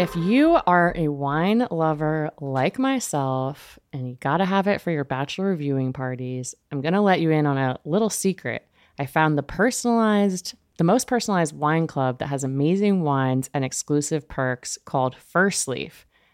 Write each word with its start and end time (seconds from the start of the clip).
If 0.00 0.16
you 0.16 0.58
are 0.66 0.94
a 0.96 1.08
wine 1.08 1.68
lover 1.70 2.30
like 2.40 2.78
myself 2.78 3.78
and 3.92 4.08
you 4.08 4.16
got 4.18 4.38
to 4.38 4.46
have 4.46 4.66
it 4.66 4.80
for 4.80 4.90
your 4.90 5.04
bachelor 5.04 5.54
viewing 5.54 5.92
parties, 5.92 6.54
I'm 6.72 6.80
going 6.80 6.94
to 6.94 7.02
let 7.02 7.20
you 7.20 7.30
in 7.30 7.44
on 7.44 7.58
a 7.58 7.78
little 7.84 8.08
secret. 8.08 8.66
I 8.98 9.04
found 9.04 9.36
the 9.36 9.42
personalized, 9.42 10.54
the 10.78 10.84
most 10.84 11.06
personalized 11.06 11.54
wine 11.54 11.86
club 11.86 12.18
that 12.20 12.28
has 12.28 12.44
amazing 12.44 13.02
wines 13.02 13.50
and 13.52 13.62
exclusive 13.62 14.26
perks 14.26 14.78
called 14.86 15.16
First 15.16 15.68
Leaf. 15.68 16.06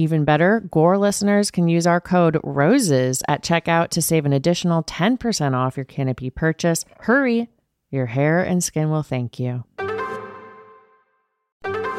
Even 0.00 0.24
better, 0.24 0.60
Gore 0.60 0.96
listeners 0.96 1.50
can 1.50 1.68
use 1.68 1.86
our 1.86 2.00
code 2.00 2.40
ROSES 2.42 3.22
at 3.28 3.42
checkout 3.42 3.90
to 3.90 4.00
save 4.00 4.24
an 4.24 4.32
additional 4.32 4.82
10% 4.82 5.54
off 5.54 5.76
your 5.76 5.84
Canopy 5.84 6.30
purchase. 6.30 6.86
Hurry, 7.00 7.50
your 7.90 8.06
hair 8.06 8.42
and 8.42 8.64
skin 8.64 8.88
will 8.88 9.02
thank 9.02 9.38
you. 9.38 9.64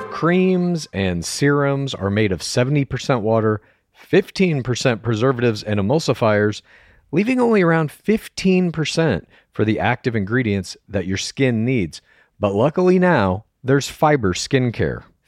Creams 0.09 0.88
and 0.91 1.23
serums 1.23 1.94
are 1.94 2.09
made 2.09 2.31
of 2.31 2.39
70% 2.39 3.22
water, 3.22 3.62
15% 4.09 5.03
preservatives 5.03 5.62
and 5.62 5.79
emulsifiers, 5.79 6.63
leaving 7.12 7.39
only 7.39 7.62
around 7.62 7.91
15% 7.91 9.25
for 9.51 9.63
the 9.63 9.79
active 9.79 10.16
ingredients 10.16 10.75
that 10.88 11.06
your 11.06 11.18
skin 11.18 11.63
needs. 11.63 12.01
But 12.39 12.56
luckily 12.56 12.97
now, 12.97 13.45
there's 13.63 13.89
fiber 13.89 14.33
skincare. 14.33 15.03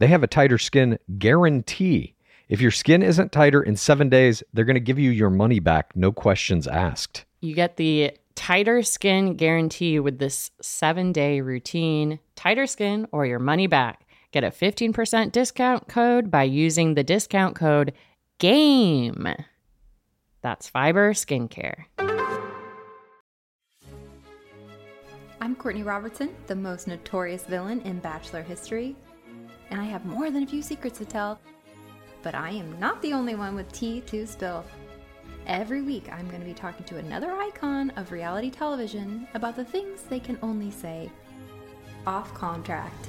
They 0.00 0.06
have 0.06 0.22
a 0.22 0.26
tighter 0.26 0.56
skin 0.56 0.98
guarantee. 1.18 2.14
If 2.48 2.62
your 2.62 2.70
skin 2.70 3.02
isn't 3.02 3.32
tighter 3.32 3.62
in 3.62 3.76
seven 3.76 4.08
days, 4.08 4.42
they're 4.52 4.64
going 4.64 4.74
to 4.74 4.80
give 4.80 4.98
you 4.98 5.10
your 5.10 5.28
money 5.28 5.60
back, 5.60 5.94
no 5.94 6.10
questions 6.10 6.66
asked. 6.66 7.26
You 7.40 7.54
get 7.54 7.76
the 7.76 8.12
tighter 8.34 8.82
skin 8.82 9.36
guarantee 9.36 10.00
with 10.00 10.18
this 10.18 10.52
seven 10.62 11.12
day 11.12 11.42
routine. 11.42 12.18
Tighter 12.34 12.66
skin 12.66 13.08
or 13.12 13.26
your 13.26 13.38
money 13.38 13.66
back. 13.66 14.06
Get 14.32 14.42
a 14.42 14.50
15% 14.50 15.32
discount 15.32 15.86
code 15.86 16.30
by 16.30 16.44
using 16.44 16.94
the 16.94 17.04
discount 17.04 17.54
code 17.54 17.92
GAME. 18.38 19.34
That's 20.40 20.66
Fiber 20.66 21.12
Skincare. 21.12 21.84
I'm 25.42 25.54
Courtney 25.56 25.82
Robertson, 25.82 26.34
the 26.46 26.56
most 26.56 26.88
notorious 26.88 27.44
villain 27.44 27.82
in 27.82 27.98
Bachelor 27.98 28.42
history 28.42 28.96
and 29.70 29.80
I 29.80 29.84
have 29.84 30.04
more 30.04 30.30
than 30.30 30.42
a 30.42 30.46
few 30.46 30.62
secrets 30.62 30.98
to 30.98 31.04
tell. 31.04 31.40
But 32.22 32.34
I 32.34 32.50
am 32.50 32.78
not 32.78 33.00
the 33.00 33.12
only 33.12 33.34
one 33.34 33.54
with 33.54 33.72
tea 33.72 34.02
to 34.02 34.26
spill. 34.26 34.64
Every 35.46 35.82
week, 35.82 36.12
I'm 36.12 36.28
going 36.28 36.40
to 36.40 36.46
be 36.46 36.54
talking 36.54 36.84
to 36.86 36.98
another 36.98 37.32
icon 37.32 37.90
of 37.96 38.12
reality 38.12 38.50
television 38.50 39.26
about 39.34 39.56
the 39.56 39.64
things 39.64 40.02
they 40.02 40.20
can 40.20 40.38
only 40.42 40.70
say 40.70 41.10
off 42.06 42.34
contract. 42.34 43.08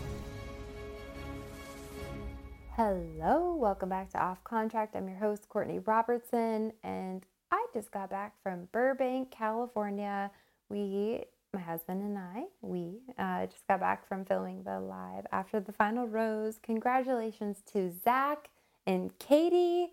Hello, 2.75 3.55
welcome 3.55 3.89
back 3.89 4.09
to 4.11 4.17
Off 4.17 4.43
Contract. 4.43 4.95
I'm 4.95 5.07
your 5.07 5.17
host, 5.17 5.49
Courtney 5.49 5.79
Robertson, 5.79 6.71
and 6.83 7.25
I 7.51 7.65
just 7.73 7.91
got 7.91 8.09
back 8.09 8.33
from 8.41 8.69
Burbank, 8.71 9.29
California. 9.29 10.31
We 10.69 11.25
my 11.53 11.59
husband 11.59 12.01
and 12.01 12.17
I, 12.17 12.45
we 12.61 12.99
uh, 13.17 13.45
just 13.45 13.67
got 13.67 13.81
back 13.81 14.07
from 14.07 14.23
filming 14.23 14.63
the 14.63 14.79
live 14.79 15.25
after 15.33 15.59
the 15.59 15.73
final 15.73 16.07
rose. 16.07 16.59
Congratulations 16.63 17.61
to 17.73 17.91
Zach 18.03 18.49
and 18.87 19.11
Kaity. 19.19 19.87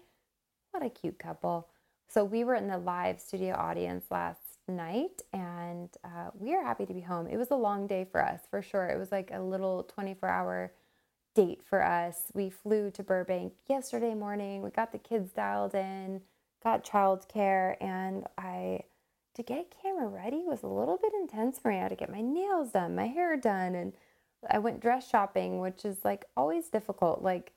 what 0.70 0.84
a 0.84 0.90
cute 0.90 1.18
couple. 1.18 1.68
So 2.08 2.22
we 2.22 2.44
were 2.44 2.54
in 2.54 2.68
the 2.68 2.78
live 2.78 3.20
studio 3.20 3.56
audience 3.56 4.04
last 4.10 4.40
night 4.68 5.22
and 5.32 5.88
uh, 6.04 6.30
we 6.34 6.54
are 6.54 6.62
happy 6.62 6.86
to 6.86 6.94
be 6.94 7.00
home. 7.00 7.26
It 7.26 7.36
was 7.36 7.50
a 7.50 7.56
long 7.56 7.88
day 7.88 8.06
for 8.10 8.24
us, 8.24 8.42
for 8.48 8.62
sure. 8.62 8.86
It 8.86 8.98
was 8.98 9.10
like 9.10 9.30
a 9.32 9.42
little 9.42 9.82
24 9.82 10.28
hour 10.28 10.72
date 11.34 11.62
for 11.68 11.84
us. 11.84 12.30
We 12.34 12.50
flew 12.50 12.92
to 12.92 13.02
Burbank 13.02 13.52
yesterday 13.68 14.14
morning. 14.14 14.62
We 14.62 14.70
got 14.70 14.92
the 14.92 14.98
kids 14.98 15.32
dialed 15.32 15.74
in, 15.74 16.20
got 16.62 16.84
childcare, 16.86 17.74
and 17.80 18.26
I 18.36 18.82
to 19.38 19.44
get 19.44 19.72
camera 19.82 20.08
ready 20.08 20.42
was 20.44 20.64
a 20.64 20.68
little 20.68 20.98
bit 21.00 21.12
intense 21.14 21.58
for 21.58 21.70
me. 21.70 21.76
I 21.76 21.82
had 21.82 21.90
to 21.90 21.96
get 21.96 22.10
my 22.10 22.20
nails 22.20 22.72
done, 22.72 22.96
my 22.96 23.06
hair 23.06 23.36
done, 23.36 23.76
and 23.76 23.92
I 24.50 24.58
went 24.58 24.80
dress 24.80 25.08
shopping, 25.08 25.60
which 25.60 25.84
is 25.84 26.04
like 26.04 26.24
always 26.36 26.68
difficult. 26.68 27.22
Like, 27.22 27.52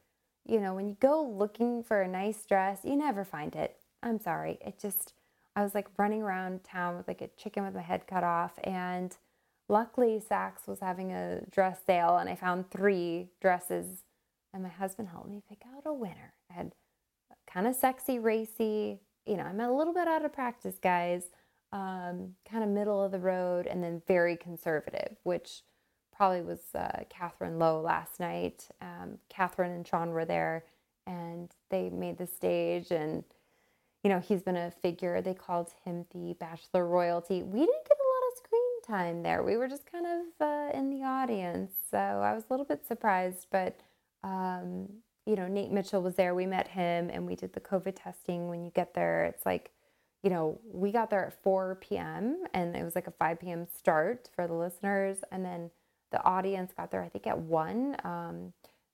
you 0.46 0.60
know, 0.60 0.76
when 0.76 0.88
you 0.88 0.96
go 1.00 1.24
looking 1.24 1.84
for 1.84 2.02
a 2.02 2.08
nice 2.08 2.46
dress, 2.46 2.82
you 2.84 2.96
never 2.96 3.26
find 3.26 3.56
it. 3.56 3.78
I'm 4.04 4.20
sorry. 4.20 4.60
It 4.64 4.80
just, 4.80 5.14
I 5.56 5.64
was 5.64 5.74
like 5.74 5.88
running 5.98 6.22
around 6.22 6.64
town 6.64 6.98
with 6.98 7.08
like 7.08 7.22
a 7.22 7.30
chicken 7.30 7.66
with 7.66 7.74
my 7.74 7.82
head 7.82 8.06
cut 8.06 8.24
off. 8.24 8.54
And 8.64 9.18
luckily, 9.68 10.22
Saks 10.22 10.68
was 10.68 10.82
having 10.82 11.12
a 11.12 11.42
dress 11.50 11.80
sale 11.86 12.18
and 12.18 12.30
I 12.30 12.36
found 12.36 12.70
three 12.70 13.30
dresses. 13.42 14.04
And 14.54 14.62
my 14.62 14.70
husband 14.70 15.10
helped 15.10 15.30
me 15.30 15.42
pick 15.50 15.64
out 15.76 15.84
a 15.86 15.94
winner. 15.94 16.34
I 16.52 16.54
had 16.54 16.74
kind 17.52 17.66
of 17.66 17.76
sexy, 17.76 18.20
racy, 18.20 19.00
you 19.26 19.38
know, 19.38 19.44
I'm 19.44 19.60
a 19.60 19.76
little 19.76 19.94
bit 19.94 20.08
out 20.08 20.26
of 20.26 20.34
practice, 20.34 20.76
guys. 20.82 21.24
Um, 21.74 22.36
kind 22.50 22.64
of 22.64 22.70
middle 22.70 23.02
of 23.02 23.12
the 23.12 23.20
road, 23.20 23.66
and 23.66 23.82
then 23.82 24.02
very 24.06 24.36
conservative, 24.36 25.16
which 25.24 25.62
probably 26.16 26.42
was 26.42 26.60
uh, 26.76 27.04
Catherine 27.10 27.58
Lowe 27.58 27.82
last 27.82 28.20
night. 28.20 28.68
Um, 28.82 29.18
Catherine 29.30 29.72
and 29.72 29.88
Sean 29.88 30.12
were 30.12 30.26
there, 30.26 30.66
and 31.08 31.50
they 31.70 31.90
made 31.90 32.18
the 32.18 32.28
stage. 32.28 32.92
And 32.92 33.24
you 34.04 34.10
know, 34.10 34.20
he's 34.20 34.44
been 34.44 34.58
a 34.58 34.72
figure. 34.72 35.22
They 35.22 35.34
called 35.34 35.72
him 35.86 36.06
the 36.14 36.34
Bachelor 36.40 36.88
royalty. 36.88 37.44
We 37.44 37.60
didn't 37.60 37.88
get 37.88 37.98
a 37.98 38.10
lot 38.12 38.32
of 38.32 38.38
screen 38.38 38.82
time 38.88 39.24
there. 39.24 39.44
We 39.44 39.58
were 39.58 39.68
just 39.68 39.92
kind 39.92 40.06
of 40.06 40.48
uh, 40.48 40.78
in 40.78 40.90
the 40.90 41.06
audience, 41.06 41.72
so 41.90 41.98
I 41.98 42.34
was 42.34 42.44
a 42.50 42.54
little 42.54 42.66
bit 42.66 42.86
surprised. 42.86 43.48
But 43.52 43.80
um, 44.24 44.90
you 45.26 45.36
know, 45.36 45.48
Nate 45.48 45.72
Mitchell 45.72 46.02
was 46.02 46.16
there. 46.16 46.36
We 46.36 46.46
met 46.46 46.68
him, 46.68 47.10
and 47.12 47.26
we 47.26 47.36
did 47.36 47.54
the 47.54 47.60
COVID 47.60 47.96
testing. 47.96 48.50
When 48.50 48.64
you 48.64 48.72
get 48.72 48.94
there, 48.94 49.26
it's 49.26 49.46
like 49.46 49.72
you 50.24 50.30
know, 50.30 50.60
we 50.72 50.92
got 50.92 51.10
there 51.10 51.26
at 51.26 51.42
4 51.42 51.78
p.m. 51.82 52.44
and 52.54 52.76
it 52.76 52.84
was 52.84 52.96
like 52.96 53.08
a 53.08 53.12
5 53.12 53.40
p.m. 53.40 53.68
start 53.76 54.30
for 54.36 54.48
the 54.48 54.54
listeners. 54.54 55.18
And 55.32 55.44
then 55.44 55.72
the 56.12 56.24
audience 56.24 56.74
got 56.76 56.92
there, 56.92 57.02
I 57.02 57.10
think, 57.10 57.26
at 57.26 57.40
one. 57.40 57.96
Um, 58.04 58.54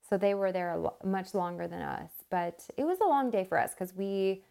so 0.09 0.18
they 0.18 0.33
were 0.33 0.51
there 0.51 0.77
lo- 0.77 0.95
much 1.03 1.33
longer 1.33 1.68
than 1.68 1.81
us. 1.81 2.12
But 2.29 2.65
it 2.77 2.85
was 2.85 3.00
a 3.01 3.07
long 3.07 3.29
day 3.29 3.44
for 3.44 3.57
us 3.57 3.71
because 3.71 3.94
we 3.94 4.44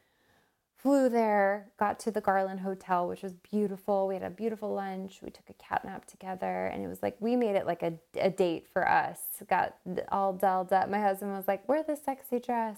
flew 0.76 1.08
there, 1.08 1.68
got 1.78 1.98
to 2.00 2.10
the 2.10 2.20
Garland 2.20 2.60
Hotel, 2.60 3.08
which 3.08 3.22
was 3.22 3.32
beautiful. 3.32 4.06
We 4.06 4.14
had 4.14 4.22
a 4.22 4.30
beautiful 4.30 4.74
lunch. 4.74 5.20
We 5.22 5.30
took 5.30 5.48
a 5.48 5.54
cat 5.54 5.84
nap 5.84 6.04
together, 6.04 6.66
and 6.66 6.84
it 6.84 6.88
was 6.88 7.02
like 7.02 7.16
we 7.20 7.36
made 7.36 7.56
it 7.56 7.66
like 7.66 7.82
a, 7.82 7.94
a 8.20 8.30
date 8.30 8.66
for 8.72 8.86
us. 8.86 9.20
Got 9.48 9.76
all 10.12 10.34
dolled 10.34 10.72
up. 10.72 10.90
My 10.90 11.00
husband 11.00 11.32
was 11.32 11.48
like, 11.48 11.66
"Wear 11.68 11.82
the 11.82 11.96
sexy 11.96 12.38
dress." 12.38 12.76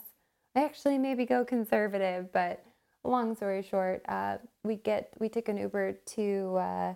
I 0.54 0.64
actually 0.64 0.98
maybe 0.98 1.24
go 1.24 1.44
conservative, 1.44 2.32
but 2.32 2.64
long 3.08 3.34
story 3.34 3.62
short, 3.62 4.02
uh, 4.08 4.38
we 4.62 4.76
get 4.76 5.12
we 5.18 5.28
took 5.28 5.48
an 5.48 5.56
Uber 5.56 5.92
to. 5.92 6.56
Uh, 6.56 6.94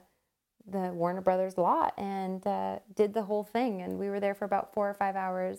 the 0.64 0.92
Warner 0.92 1.20
Brothers 1.20 1.58
lot 1.58 1.92
and 1.98 2.46
uh, 2.46 2.78
did 2.94 3.14
the 3.14 3.22
whole 3.22 3.42
thing. 3.42 3.82
And 3.82 3.98
we 3.98 4.08
were 4.08 4.20
there 4.20 4.34
for 4.34 4.44
about 4.44 4.72
four 4.72 4.88
or 4.88 4.94
five 4.94 5.16
hours 5.16 5.58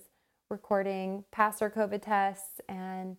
recording, 0.50 1.26
passed 1.32 1.62
our 1.62 1.70
COVID 1.70 2.02
tests, 2.02 2.62
and 2.70 3.18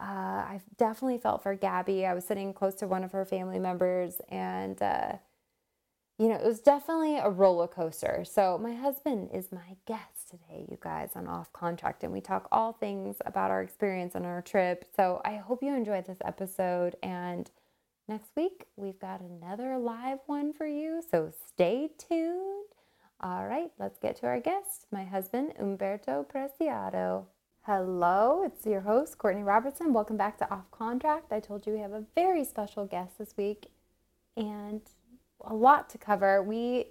uh, 0.00 0.02
I 0.02 0.60
definitely 0.76 1.18
felt 1.18 1.42
for 1.42 1.56
Gabi. 1.56 2.06
I 2.06 2.14
was 2.14 2.24
sitting 2.24 2.52
close 2.52 2.74
to 2.76 2.86
one 2.86 3.04
of 3.04 3.12
her 3.12 3.24
family 3.24 3.58
members, 3.58 4.20
and 4.28 4.80
uh, 4.82 5.12
you 6.18 6.28
know, 6.28 6.36
it 6.36 6.44
was 6.44 6.60
definitely 6.60 7.18
a 7.18 7.28
roller 7.28 7.68
coaster. 7.68 8.24
So, 8.24 8.58
my 8.58 8.74
husband 8.74 9.30
is 9.32 9.52
my 9.52 9.76
guest 9.86 10.30
today, 10.30 10.66
you 10.70 10.78
guys, 10.80 11.10
on 11.14 11.26
Off 11.26 11.52
Contract, 11.52 12.04
and 12.04 12.12
we 12.12 12.20
talk 12.20 12.48
all 12.50 12.72
things 12.72 13.16
about 13.26 13.50
our 13.50 13.62
experience 13.62 14.16
on 14.16 14.24
our 14.24 14.42
trip. 14.42 14.86
So, 14.96 15.20
I 15.24 15.36
hope 15.36 15.62
you 15.62 15.74
enjoyed 15.74 16.06
this 16.06 16.18
episode 16.24 16.96
and 17.02 17.50
Next 18.08 18.30
week, 18.36 18.66
we've 18.76 19.00
got 19.00 19.20
another 19.20 19.78
live 19.78 20.20
one 20.26 20.52
for 20.52 20.64
you, 20.64 21.02
so 21.10 21.32
stay 21.48 21.90
tuned. 21.98 22.66
All 23.20 23.48
right, 23.48 23.72
let's 23.80 23.98
get 23.98 24.14
to 24.20 24.26
our 24.26 24.38
guest, 24.38 24.86
my 24.92 25.02
husband, 25.02 25.54
Humberto 25.60 26.24
Preciado. 26.24 27.24
Hello, 27.62 28.44
it's 28.44 28.64
your 28.64 28.82
host, 28.82 29.18
Courtney 29.18 29.42
Robertson. 29.42 29.92
Welcome 29.92 30.16
back 30.16 30.38
to 30.38 30.48
Off 30.52 30.70
Contract. 30.70 31.32
I 31.32 31.40
told 31.40 31.66
you 31.66 31.72
we 31.72 31.80
have 31.80 31.94
a 31.94 32.04
very 32.14 32.44
special 32.44 32.86
guest 32.86 33.18
this 33.18 33.36
week 33.36 33.72
and 34.36 34.82
a 35.46 35.54
lot 35.54 35.88
to 35.90 35.98
cover. 35.98 36.42
We, 36.42 36.86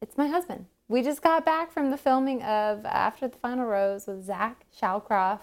it's 0.00 0.16
my 0.16 0.26
husband. 0.26 0.66
We 0.88 1.02
just 1.02 1.22
got 1.22 1.44
back 1.44 1.72
from 1.72 1.90
the 1.90 1.96
filming 1.96 2.42
of 2.42 2.84
After 2.84 3.28
the 3.28 3.36
Final 3.36 3.66
Rose 3.66 4.06
with 4.06 4.24
Zach 4.24 4.64
Shallcross, 4.76 5.40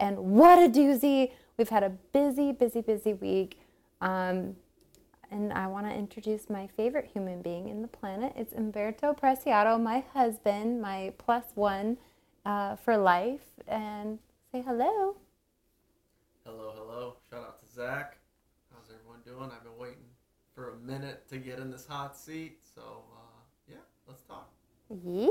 and 0.00 0.18
what 0.18 0.58
a 0.58 0.68
doozy! 0.68 1.32
We've 1.56 1.68
had 1.68 1.82
a 1.82 1.90
busy, 1.90 2.52
busy, 2.52 2.80
busy 2.80 3.12
week. 3.12 3.60
Um, 4.00 4.56
and 5.30 5.52
I 5.52 5.68
want 5.68 5.86
to 5.86 5.94
introduce 5.94 6.50
my 6.50 6.66
favorite 6.66 7.08
human 7.12 7.42
being 7.42 7.68
in 7.68 7.82
the 7.82 7.88
planet. 7.88 8.32
It's 8.34 8.52
Humberto 8.54 9.16
Preciado, 9.16 9.80
my 9.80 10.02
husband, 10.12 10.80
my 10.80 11.12
plus 11.18 11.44
one 11.54 11.98
uh, 12.44 12.76
for 12.76 12.96
life. 12.96 13.44
And 13.68 14.18
say 14.50 14.62
hello. 14.62 15.16
Hello, 16.44 16.72
hello. 16.74 17.16
Shout 17.30 17.42
out 17.42 17.60
to 17.60 17.72
Zach. 17.72 18.16
How's 18.72 18.90
everyone 18.92 19.20
doing? 19.24 19.52
I've 19.54 19.62
been 19.62 19.78
waiting 19.78 20.09
for 20.60 20.74
a 20.74 20.76
minute 20.86 21.26
to 21.26 21.38
get 21.38 21.58
in 21.58 21.70
this 21.70 21.86
hot 21.86 22.14
seat. 22.14 22.58
So, 22.74 22.82
uh, 23.16 23.40
yeah, 23.66 23.76
let's 24.06 24.22
talk. 24.24 24.50
Yeah. 25.04 25.30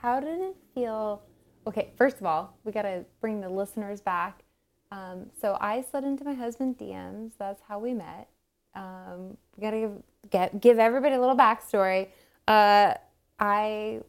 How 0.00 0.20
did 0.20 0.40
it 0.40 0.56
feel? 0.74 1.22
Okay, 1.66 1.90
first 1.98 2.16
of 2.16 2.24
all, 2.24 2.56
we 2.64 2.72
got 2.72 2.82
to 2.82 3.04
bring 3.20 3.42
the 3.42 3.48
listeners 3.48 4.00
back. 4.00 4.42
Um, 4.90 5.26
so 5.38 5.58
I 5.60 5.82
slid 5.82 6.04
into 6.04 6.24
my 6.24 6.32
husband's 6.32 6.78
DMs. 6.78 7.32
That's 7.38 7.60
how 7.68 7.78
we 7.78 7.92
met. 7.92 8.28
Um, 8.74 9.36
we 9.56 9.62
gotta 9.62 9.80
give, 9.80 10.02
get, 10.30 10.60
give 10.60 10.78
everybody 10.78 11.14
a 11.14 11.20
little 11.20 11.36
backstory. 11.36 12.08
Uh, 12.48 12.94
I 13.38 14.00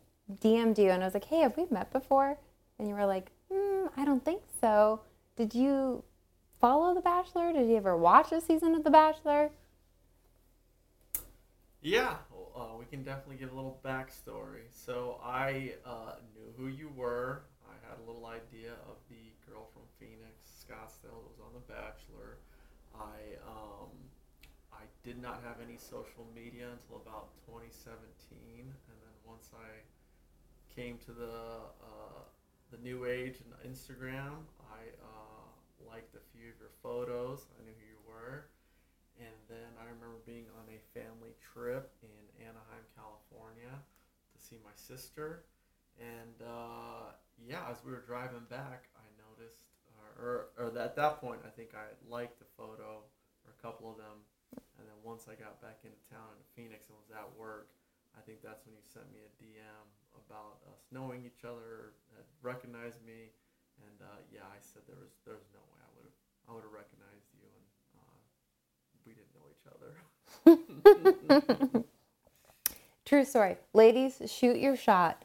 DM'd 0.42 0.80
you 0.80 0.90
and 0.90 1.04
I 1.04 1.06
was 1.06 1.14
like, 1.14 1.26
hey, 1.26 1.40
have 1.42 1.58
we 1.58 1.66
met 1.70 1.92
before? 1.92 2.38
And 2.80 2.88
you 2.88 2.96
were 2.96 3.06
like, 3.06 3.32
mm, 3.52 3.90
I 3.98 4.06
don't 4.06 4.24
think 4.24 4.42
so. 4.62 5.02
Did 5.36 5.54
you 5.54 6.04
follow 6.60 6.94
The 6.96 7.02
Bachelor? 7.02 7.52
Did 7.54 7.68
you 7.68 7.76
ever 7.76 7.98
watch 7.98 8.32
a 8.32 8.40
season 8.40 8.74
of 8.74 8.84
The 8.84 8.92
Bachelor? 8.92 9.52
Yeah, 11.86 12.18
uh, 12.34 12.74
we 12.80 12.86
can 12.90 13.04
definitely 13.04 13.38
give 13.38 13.52
a 13.52 13.56
little 13.56 13.80
backstory. 13.86 14.66
So 14.74 15.22
I 15.22 15.74
uh, 15.86 16.18
knew 16.34 16.50
who 16.58 16.66
you 16.66 16.90
were. 16.90 17.44
I 17.70 17.78
had 17.88 18.02
a 18.02 18.06
little 18.10 18.26
idea 18.26 18.74
of 18.90 18.98
the 19.08 19.30
girl 19.46 19.70
from 19.70 19.84
Phoenix, 20.00 20.34
Scottsdale, 20.66 21.14
that 21.14 21.30
was 21.30 21.38
on 21.46 21.54
The 21.54 21.62
Bachelor. 21.72 22.42
I 22.98 23.38
um, 23.46 23.94
I 24.74 24.90
did 25.04 25.22
not 25.22 25.44
have 25.46 25.62
any 25.62 25.78
social 25.78 26.26
media 26.34 26.74
until 26.74 27.06
about 27.06 27.30
2017, 27.46 28.02
and 28.34 28.66
then 28.66 29.14
once 29.22 29.54
I 29.54 29.86
came 30.74 30.98
to 31.06 31.12
the 31.12 31.70
uh, 31.86 32.26
the 32.74 32.82
new 32.82 33.06
age 33.06 33.38
and 33.46 33.54
Instagram, 33.62 34.42
I 34.74 34.90
uh, 35.06 35.46
liked 35.86 36.16
a 36.16 36.24
few 36.34 36.50
of 36.50 36.58
your 36.58 36.74
photos. 36.82 37.46
I 37.62 37.64
knew 37.64 37.78
who 37.78 37.86
you 37.86 38.02
were, 38.10 38.50
and 39.22 39.35
then 39.50 39.72
I 39.80 39.86
remember 39.86 40.20
being 40.26 40.46
on 40.58 40.66
a 40.70 40.80
family 40.94 41.34
trip 41.40 41.92
in 42.04 42.24
Anaheim, 42.42 42.86
California, 42.96 43.72
to 43.72 44.38
see 44.38 44.58
my 44.64 44.76
sister, 44.76 45.46
and 46.00 46.38
uh, 46.44 47.16
yeah, 47.40 47.64
as 47.72 47.80
we 47.84 47.92
were 47.92 48.04
driving 48.04 48.44
back, 48.52 48.92
I 49.00 49.08
noticed, 49.16 49.64
or, 49.96 50.08
or, 50.20 50.36
or 50.60 50.68
at 50.76 50.96
that 50.96 51.24
point, 51.24 51.40
I 51.48 51.52
think 51.52 51.72
I 51.72 51.88
liked 52.08 52.40
the 52.40 52.50
photo 52.60 53.04
or 53.48 53.50
a 53.56 53.60
couple 53.64 53.88
of 53.92 53.98
them. 53.98 54.24
And 54.80 54.84
then 54.88 55.00
once 55.04 55.28
I 55.32 55.36
got 55.40 55.60
back 55.64 55.84
into 55.84 56.00
town 56.12 56.36
in 56.36 56.44
Phoenix 56.56 56.92
and 56.92 57.00
was 57.00 57.12
at 57.12 57.28
work, 57.36 57.72
I 58.16 58.22
think 58.24 58.44
that's 58.44 58.64
when 58.64 58.76
you 58.76 58.84
sent 58.88 59.08
me 59.12 59.24
a 59.24 59.32
DM 59.40 59.88
about 60.16 60.64
us 60.72 60.88
knowing 60.92 61.28
each 61.28 61.44
other, 61.44 61.96
had 62.16 62.28
recognized 62.40 63.04
me, 63.04 63.36
and 63.84 63.98
uh, 64.00 64.24
yeah, 64.32 64.48
I 64.48 64.60
said 64.64 64.88
there 64.88 65.00
was 65.00 65.12
there 65.28 65.36
was 65.36 65.48
no 65.52 65.60
way 65.76 65.80
I 65.84 65.92
would 66.00 66.08
have 66.08 66.20
I 66.48 66.56
would 66.56 66.64
have 66.64 66.72
recognized 66.72 67.28
you, 67.36 67.44
and 67.44 67.68
uh, 68.00 68.20
we 69.04 69.12
didn't 69.12 69.36
know 69.36 69.52
each 69.66 70.48
other. 70.48 71.84
True 73.06 73.26
story, 73.26 73.58
ladies, 73.74 74.22
shoot 74.28 74.58
your 74.58 74.76
shot. 74.76 75.24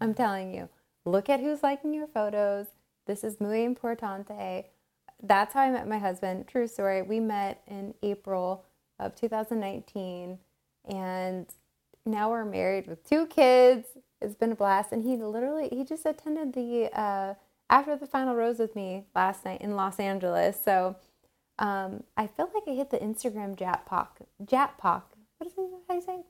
I'm 0.00 0.14
telling 0.14 0.54
you, 0.54 0.68
look 1.04 1.28
at 1.28 1.40
who's 1.40 1.62
liking 1.62 1.92
your 1.92 2.06
photos. 2.06 2.66
This 3.06 3.24
is 3.24 3.40
muy 3.40 3.66
importante 3.66 4.64
that's 5.22 5.54
how 5.54 5.62
I 5.62 5.70
met 5.70 5.88
my 5.88 5.98
husband. 5.98 6.46
True 6.46 6.66
story. 6.66 7.02
We 7.02 7.20
met 7.20 7.62
in 7.66 7.94
April 8.02 8.64
of 8.98 9.14
2019 9.14 10.38
and 10.88 11.46
now 12.06 12.30
we're 12.30 12.44
married 12.44 12.86
with 12.86 13.06
two 13.08 13.26
kids. 13.26 13.88
It's 14.20 14.34
been 14.34 14.52
a 14.52 14.56
blast. 14.56 14.92
And 14.92 15.02
he 15.02 15.16
literally, 15.16 15.68
he 15.70 15.84
just 15.84 16.06
attended 16.06 16.52
the 16.54 16.90
uh, 16.98 17.34
after 17.70 17.96
the 17.96 18.06
final 18.06 18.34
rose 18.34 18.58
with 18.58 18.74
me 18.74 19.04
last 19.14 19.44
night 19.44 19.60
in 19.60 19.76
Los 19.76 19.98
Angeles. 19.98 20.58
So 20.64 20.96
um, 21.58 22.04
I 22.16 22.26
feel 22.26 22.50
like 22.54 22.64
I 22.68 22.72
hit 22.72 22.90
the 22.90 22.98
Instagram 22.98 23.56
jackpot. 23.56 24.16
Jackpot. 24.44 25.10
What 25.38 25.46
is 25.46 25.52
it? 25.56 25.70
How 25.88 25.94
do 25.94 26.00
you 26.00 26.06
say? 26.06 26.22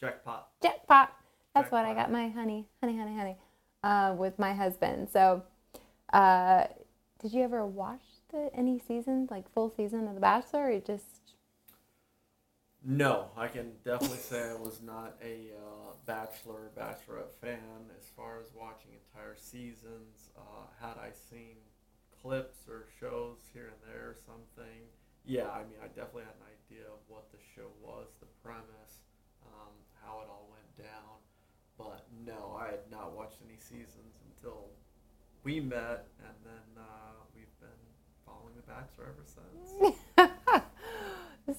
Jackpot. 0.00 0.48
Jackpot. 0.62 1.12
That's 1.54 1.70
what 1.70 1.84
I 1.84 1.94
got 1.94 2.10
my 2.10 2.28
honey, 2.28 2.66
honey, 2.82 2.98
honey, 2.98 3.14
honey, 3.16 3.36
uh, 3.84 4.14
with 4.16 4.38
my 4.38 4.54
husband. 4.54 5.08
So, 5.12 5.42
uh, 6.12 6.64
did 7.20 7.32
you 7.32 7.42
ever 7.42 7.66
watch 7.66 8.02
the 8.32 8.50
any 8.54 8.78
seasons, 8.78 9.30
like 9.30 9.52
full 9.52 9.70
season 9.76 10.08
of 10.08 10.14
The 10.14 10.20
Bachelor, 10.20 10.72
or 10.72 10.80
just 10.80 11.34
No, 12.84 13.26
I 13.36 13.48
can 13.48 13.72
definitely 13.84 14.18
say 14.18 14.50
I 14.50 14.54
was 14.54 14.80
not 14.82 15.16
a 15.22 15.50
uh, 15.56 15.92
Bachelor 16.06 16.70
Bachelorette 16.76 17.34
fan 17.40 17.90
as 17.98 18.08
far 18.16 18.40
as 18.40 18.46
watching 18.54 18.92
entire 18.92 19.36
seasons. 19.36 20.30
Uh, 20.36 20.66
had 20.80 20.96
I 20.98 21.10
seen 21.30 21.56
clips 22.22 22.68
or 22.68 22.86
shows 23.00 23.38
here 23.52 23.72
and 23.74 23.80
there 23.90 24.14
or 24.14 24.16
something, 24.24 24.86
yeah, 25.24 25.50
I 25.50 25.62
mean, 25.66 25.78
I 25.82 25.86
definitely 25.88 26.24
had 26.26 26.38
an 26.38 26.50
idea 26.50 26.86
of 26.86 26.98
what 27.08 27.30
the 27.30 27.38
show 27.54 27.68
was, 27.82 28.08
the 28.20 28.30
premise, 28.42 29.02
um, 29.46 29.74
how 30.02 30.22
it 30.22 30.28
all 30.30 30.48
went 30.50 30.70
down. 30.78 31.18
But 31.78 32.06
no, 32.26 32.58
I 32.58 32.66
had 32.66 32.90
not 32.90 33.12
watched 33.16 33.38
any 33.46 33.58
seasons 33.58 34.18
until 34.30 34.66
we 35.44 35.60
met, 35.60 36.06
and 36.22 36.36
then 36.44 36.66
uh, 36.78 37.22
we've 37.34 37.54
been 37.60 37.82
following 38.26 38.54
The 38.56 38.62
Bachelor 38.62 39.14
ever 39.14 39.26
since. 39.26 39.96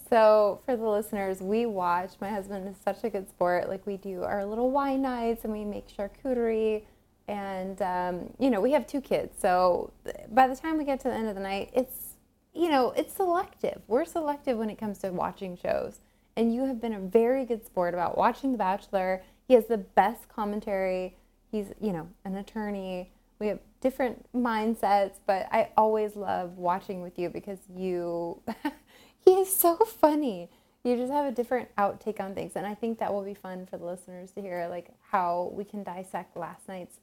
So, 0.10 0.62
for 0.66 0.78
the 0.78 0.88
listeners, 0.88 1.42
we 1.42 1.66
watch. 1.66 2.12
My 2.22 2.30
husband 2.30 2.68
is 2.70 2.78
such 2.84 3.04
a 3.04 3.10
good 3.10 3.28
sport. 3.28 3.68
Like, 3.68 3.86
we 3.86 3.98
do 3.98 4.24
our 4.24 4.46
little 4.46 4.72
wine 4.72 5.02
nights 5.02 5.44
and 5.44 5.52
we 5.52 5.66
make 5.66 5.88
charcuterie. 5.90 6.84
And, 7.34 7.82
um, 7.82 8.30
you 8.38 8.52
know, 8.52 8.62
we 8.62 8.74
have 8.74 8.86
two 8.86 9.02
kids. 9.02 9.34
So, 9.42 9.92
by 10.30 10.48
the 10.48 10.56
time 10.56 10.78
we 10.78 10.84
get 10.84 11.00
to 11.00 11.08
the 11.08 11.16
end 11.16 11.28
of 11.28 11.34
the 11.34 11.42
night, 11.42 11.72
it's, 11.74 12.14
you 12.54 12.70
know, 12.70 12.92
it's 12.92 13.12
selective. 13.12 13.82
We're 13.88 14.06
selective 14.06 14.56
when 14.60 14.70
it 14.70 14.78
comes 14.78 15.00
to 15.00 15.10
watching 15.10 15.58
shows. 15.58 16.00
And 16.38 16.54
you 16.54 16.66
have 16.66 16.80
been 16.80 16.94
a 16.94 17.00
very 17.00 17.44
good 17.44 17.66
sport 17.66 17.96
about 17.96 18.20
watching 18.20 18.52
The 18.52 18.60
Bachelor. 18.60 19.24
He 19.48 19.56
has 19.56 19.66
the 19.66 19.80
best 19.80 20.30
commentary. 20.30 21.18
He's, 21.52 21.72
you 21.82 21.92
know, 21.92 22.08
an 22.24 22.36
attorney. 22.36 23.12
We 23.40 23.48
have 23.48 23.60
different 23.82 24.32
mindsets, 24.32 25.16
but 25.26 25.48
I 25.52 25.70
always 25.76 26.16
love 26.16 26.60
watching 26.60 27.02
with 27.02 27.18
you 27.18 27.30
because 27.30 27.58
you. 27.76 28.44
he 29.26 29.32
is 29.32 29.52
so 29.52 29.78
funny. 29.78 30.52
You 30.84 30.98
just 30.98 31.12
have 31.12 31.26
a 31.26 31.32
different 31.32 31.76
outtake 31.78 32.20
on 32.20 32.36
things, 32.36 32.52
and 32.56 32.68
I 32.68 32.76
think 32.76 33.00
that 33.00 33.12
will 33.12 33.24
be 33.24 33.34
fun 33.34 33.66
for 33.66 33.78
the 33.78 33.86
listeners 33.86 34.32
to 34.34 34.42
hear, 34.42 34.68
like 34.68 34.90
how 35.10 35.52
we 35.54 35.64
can 35.64 35.82
dissect 35.82 36.38
last 36.38 36.68
night's 36.68 37.00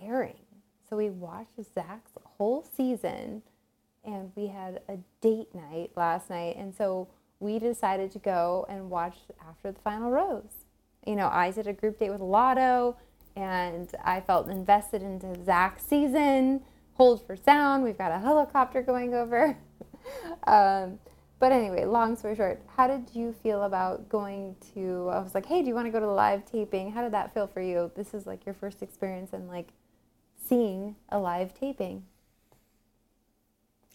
airing. 0.00 0.36
So 0.88 0.96
we 0.96 1.10
watched 1.10 1.58
Zach's 1.74 2.12
whole 2.36 2.66
season, 2.76 3.42
and 4.04 4.30
we 4.36 4.48
had 4.48 4.80
a 4.88 4.98
date 5.20 5.54
night 5.54 5.90
last 5.96 6.28
night, 6.28 6.56
and 6.56 6.74
so 6.74 7.08
we 7.40 7.58
decided 7.58 8.10
to 8.12 8.18
go 8.18 8.66
and 8.68 8.90
watch 8.90 9.16
after 9.48 9.72
the 9.72 9.80
final 9.80 10.10
rose. 10.10 10.66
You 11.06 11.16
know, 11.16 11.28
I 11.32 11.50
did 11.50 11.66
a 11.66 11.72
group 11.72 11.98
date 11.98 12.10
with 12.10 12.20
Lotto, 12.20 12.96
and 13.36 13.90
I 14.04 14.20
felt 14.20 14.48
invested 14.48 15.02
into 15.02 15.42
Zach's 15.44 15.84
season. 15.84 16.62
Hold 16.94 17.26
for 17.26 17.36
sound. 17.36 17.82
We've 17.82 17.98
got 17.98 18.12
a 18.12 18.18
helicopter 18.18 18.82
going 18.82 19.14
over. 19.14 19.56
um, 20.46 20.98
but 21.42 21.50
anyway, 21.50 21.84
long 21.86 22.14
story 22.16 22.36
short, 22.36 22.62
how 22.76 22.86
did 22.86 23.10
you 23.14 23.34
feel 23.42 23.64
about 23.64 24.08
going 24.08 24.54
to? 24.74 25.08
I 25.10 25.18
was 25.18 25.34
like, 25.34 25.46
hey, 25.46 25.60
do 25.62 25.68
you 25.68 25.74
want 25.74 25.86
to 25.86 25.90
go 25.90 25.98
to 25.98 26.06
the 26.06 26.12
live 26.12 26.44
taping? 26.44 26.92
How 26.92 27.02
did 27.02 27.12
that 27.12 27.34
feel 27.34 27.48
for 27.48 27.60
you? 27.60 27.90
This 27.96 28.14
is 28.14 28.26
like 28.26 28.46
your 28.46 28.54
first 28.54 28.80
experience 28.80 29.32
in 29.32 29.48
like 29.48 29.68
seeing 30.52 30.94
a 31.08 31.18
live 31.18 31.54
taping. 31.54 32.04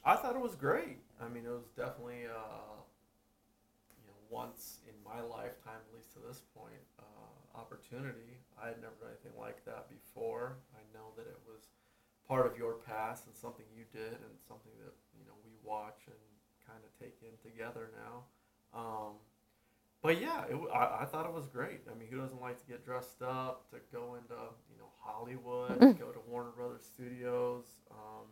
I 0.03 0.15
thought 0.15 0.33
it 0.33 0.41
was 0.41 0.55
great. 0.55 0.97
I 1.21 1.29
mean, 1.29 1.45
it 1.45 1.53
was 1.53 1.69
definitely, 1.77 2.25
uh, 2.25 2.81
you 3.93 4.09
know, 4.09 4.17
once 4.31 4.81
in 4.89 4.97
my 5.05 5.21
lifetime, 5.21 5.77
at 5.85 5.93
least 5.93 6.17
to 6.17 6.19
this 6.25 6.41
point, 6.57 6.81
uh, 6.97 7.59
opportunity. 7.61 8.41
I 8.57 8.73
had 8.73 8.81
never 8.81 8.97
done 8.97 9.13
anything 9.13 9.37
like 9.37 9.61
that 9.69 9.85
before. 9.85 10.57
I 10.73 10.81
know 10.97 11.13
that 11.13 11.29
it 11.29 11.37
was 11.45 11.69
part 12.25 12.49
of 12.49 12.57
your 12.57 12.81
past 12.81 13.27
and 13.29 13.37
something 13.37 13.65
you 13.69 13.85
did 13.93 14.17
and 14.17 14.33
something 14.41 14.73
that 14.81 14.97
you 15.13 15.29
know 15.29 15.37
we 15.45 15.53
watch 15.61 16.09
and 16.09 16.17
kind 16.65 16.81
of 16.81 16.89
take 16.97 17.21
in 17.21 17.37
together 17.37 17.93
now. 17.93 18.25
Um, 18.73 19.21
but 20.07 20.21
yeah, 20.21 20.43
it, 20.49 20.55
I, 20.73 21.03
I 21.03 21.05
thought 21.05 21.25
it 21.25 21.33
was 21.33 21.47
great. 21.47 21.81
I 21.91 21.93
mean, 21.97 22.07
who 22.09 22.17
doesn't 22.23 22.39
like 22.41 22.57
to 22.63 22.65
get 22.65 22.85
dressed 22.85 23.21
up, 23.21 23.69
to 23.71 23.77
go 23.91 24.15
into 24.15 24.39
you 24.71 24.77
know 24.79 24.89
Hollywood, 25.03 25.77
go 25.99 26.09
to 26.15 26.21
Warner 26.31 26.51
Brothers 26.55 26.85
Studios, 26.93 27.65
um, 27.91 28.25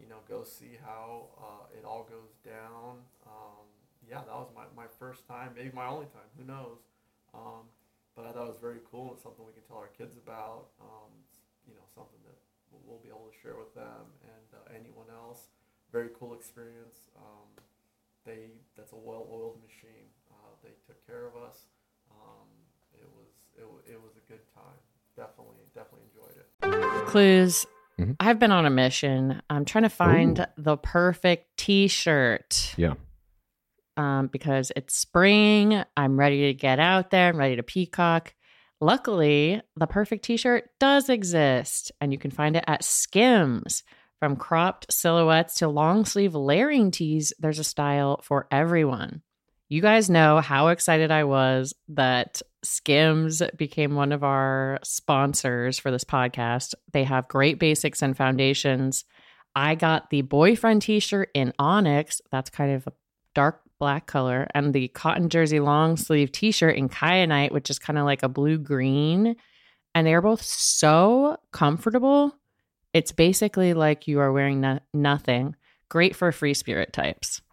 you 0.00 0.08
know, 0.08 0.20
go 0.28 0.42
see 0.42 0.78
how 0.84 1.28
uh, 1.38 1.78
it 1.78 1.84
all 1.84 2.04
goes 2.08 2.32
down. 2.44 3.04
Um, 3.26 3.66
yeah, 4.08 4.20
that 4.26 4.34
was 4.34 4.48
my, 4.56 4.64
my 4.76 4.88
first 4.98 5.28
time, 5.28 5.50
maybe 5.54 5.70
my 5.74 5.86
only 5.86 6.06
time. 6.16 6.28
Who 6.38 6.44
knows? 6.44 6.80
Um, 7.34 7.68
but 8.16 8.26
I 8.26 8.32
thought 8.32 8.44
it 8.48 8.54
was 8.56 8.60
very 8.60 8.80
cool. 8.90 9.12
It's 9.14 9.22
something 9.22 9.44
we 9.46 9.52
can 9.52 9.62
tell 9.68 9.76
our 9.78 9.92
kids 9.96 10.16
about. 10.16 10.72
Um, 10.80 11.12
you 11.68 11.74
know, 11.74 11.86
something 11.94 12.20
that 12.28 12.36
we'll- 12.72 12.82
we'll 12.88 13.02
be 13.04 13.08
able 13.08 13.28
to 13.30 13.36
share 13.40 13.56
with 13.56 13.72
them 13.74 14.04
and 14.26 14.48
uh, 14.52 14.76
anyone 14.80 15.08
else. 15.12 15.48
Very 15.92 16.08
cool 16.18 16.34
experience. 16.34 17.08
Um, 17.16 17.48
they 18.26 18.52
that's 18.76 18.92
a 18.92 18.96
well-oiled 19.00 19.60
machine. 19.62 20.11
They 20.62 20.70
took 20.86 21.04
care 21.06 21.26
of 21.26 21.36
us. 21.36 21.66
Um, 22.10 22.48
it 22.94 23.08
was 23.16 23.28
it, 23.56 23.92
it 23.94 24.02
was 24.02 24.12
a 24.16 24.30
good 24.30 24.40
time. 24.54 24.78
Definitely 25.16 25.56
definitely 25.74 26.06
enjoyed 26.14 26.36
it. 26.36 27.06
Clues. 27.06 27.66
Mhm. 27.98 28.16
I've 28.20 28.38
been 28.38 28.52
on 28.52 28.64
a 28.64 28.70
mission. 28.70 29.42
I'm 29.50 29.64
trying 29.64 29.82
to 29.84 29.90
find 29.90 30.46
the 30.56 30.76
perfect 30.76 31.56
t 31.58 31.88
shirt. 31.88 32.74
Yeah. 32.76 32.94
Um, 33.98 34.28
because 34.28 34.72
it's 34.74 34.96
spring. 34.96 35.82
I'm 35.96 36.18
ready 36.18 36.46
to 36.46 36.54
get 36.54 36.78
out 36.78 37.10
there. 37.10 37.28
I'm 37.28 37.36
ready 37.36 37.56
to 37.56 37.62
peacock. 37.62 38.34
Luckily, 38.80 39.60
the 39.76 39.86
perfect 39.86 40.24
t 40.24 40.36
shirt 40.38 40.70
does 40.80 41.08
exist, 41.10 41.92
and 42.00 42.12
you 42.12 42.18
can 42.18 42.30
find 42.30 42.56
it 42.56 42.64
at 42.66 42.82
Skims. 42.84 43.82
From 44.18 44.36
cropped 44.36 44.92
silhouettes 44.92 45.56
to 45.56 45.68
long 45.68 46.04
sleeve 46.04 46.34
layering 46.34 46.90
tees, 46.92 47.32
there's 47.38 47.58
a 47.58 47.64
style 47.64 48.20
for 48.22 48.46
everyone. 48.50 49.22
You 49.72 49.80
guys 49.80 50.10
know 50.10 50.42
how 50.42 50.68
excited 50.68 51.10
I 51.10 51.24
was 51.24 51.72
that 51.88 52.42
Skims 52.62 53.42
became 53.56 53.94
one 53.94 54.12
of 54.12 54.22
our 54.22 54.78
sponsors 54.84 55.78
for 55.78 55.90
this 55.90 56.04
podcast. 56.04 56.74
They 56.92 57.04
have 57.04 57.26
great 57.26 57.58
basics 57.58 58.02
and 58.02 58.14
foundations. 58.14 59.06
I 59.56 59.74
got 59.74 60.10
the 60.10 60.20
boyfriend 60.20 60.82
t 60.82 61.00
shirt 61.00 61.30
in 61.32 61.54
Onyx. 61.58 62.20
That's 62.30 62.50
kind 62.50 62.74
of 62.74 62.86
a 62.86 62.92
dark 63.34 63.62
black 63.78 64.06
color, 64.06 64.46
and 64.54 64.74
the 64.74 64.88
cotton 64.88 65.30
jersey 65.30 65.58
long 65.58 65.96
sleeve 65.96 66.32
t 66.32 66.52
shirt 66.52 66.76
in 66.76 66.90
Kyanite, 66.90 67.52
which 67.52 67.70
is 67.70 67.78
kind 67.78 67.98
of 67.98 68.04
like 68.04 68.22
a 68.22 68.28
blue 68.28 68.58
green. 68.58 69.36
And 69.94 70.06
they 70.06 70.12
are 70.12 70.20
both 70.20 70.42
so 70.42 71.38
comfortable. 71.50 72.36
It's 72.92 73.12
basically 73.12 73.72
like 73.72 74.06
you 74.06 74.20
are 74.20 74.32
wearing 74.34 74.60
no- 74.60 74.80
nothing. 74.92 75.56
Great 75.88 76.14
for 76.14 76.30
free 76.30 76.52
spirit 76.52 76.92
types. 76.92 77.40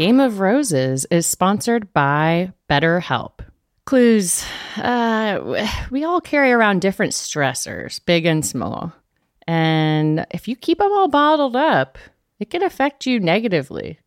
Game 0.00 0.18
of 0.18 0.40
Roses 0.40 1.04
is 1.10 1.26
sponsored 1.26 1.92
by 1.92 2.54
BetterHelp. 2.70 3.40
Clues. 3.84 4.46
Uh, 4.78 5.66
we 5.90 6.04
all 6.04 6.22
carry 6.22 6.52
around 6.52 6.80
different 6.80 7.12
stressors, 7.12 8.00
big 8.06 8.24
and 8.24 8.42
small. 8.42 8.94
And 9.46 10.24
if 10.30 10.48
you 10.48 10.56
keep 10.56 10.78
them 10.78 10.90
all 10.90 11.08
bottled 11.08 11.54
up, 11.54 11.98
it 12.38 12.48
can 12.48 12.62
affect 12.62 13.04
you 13.04 13.20
negatively. 13.20 13.98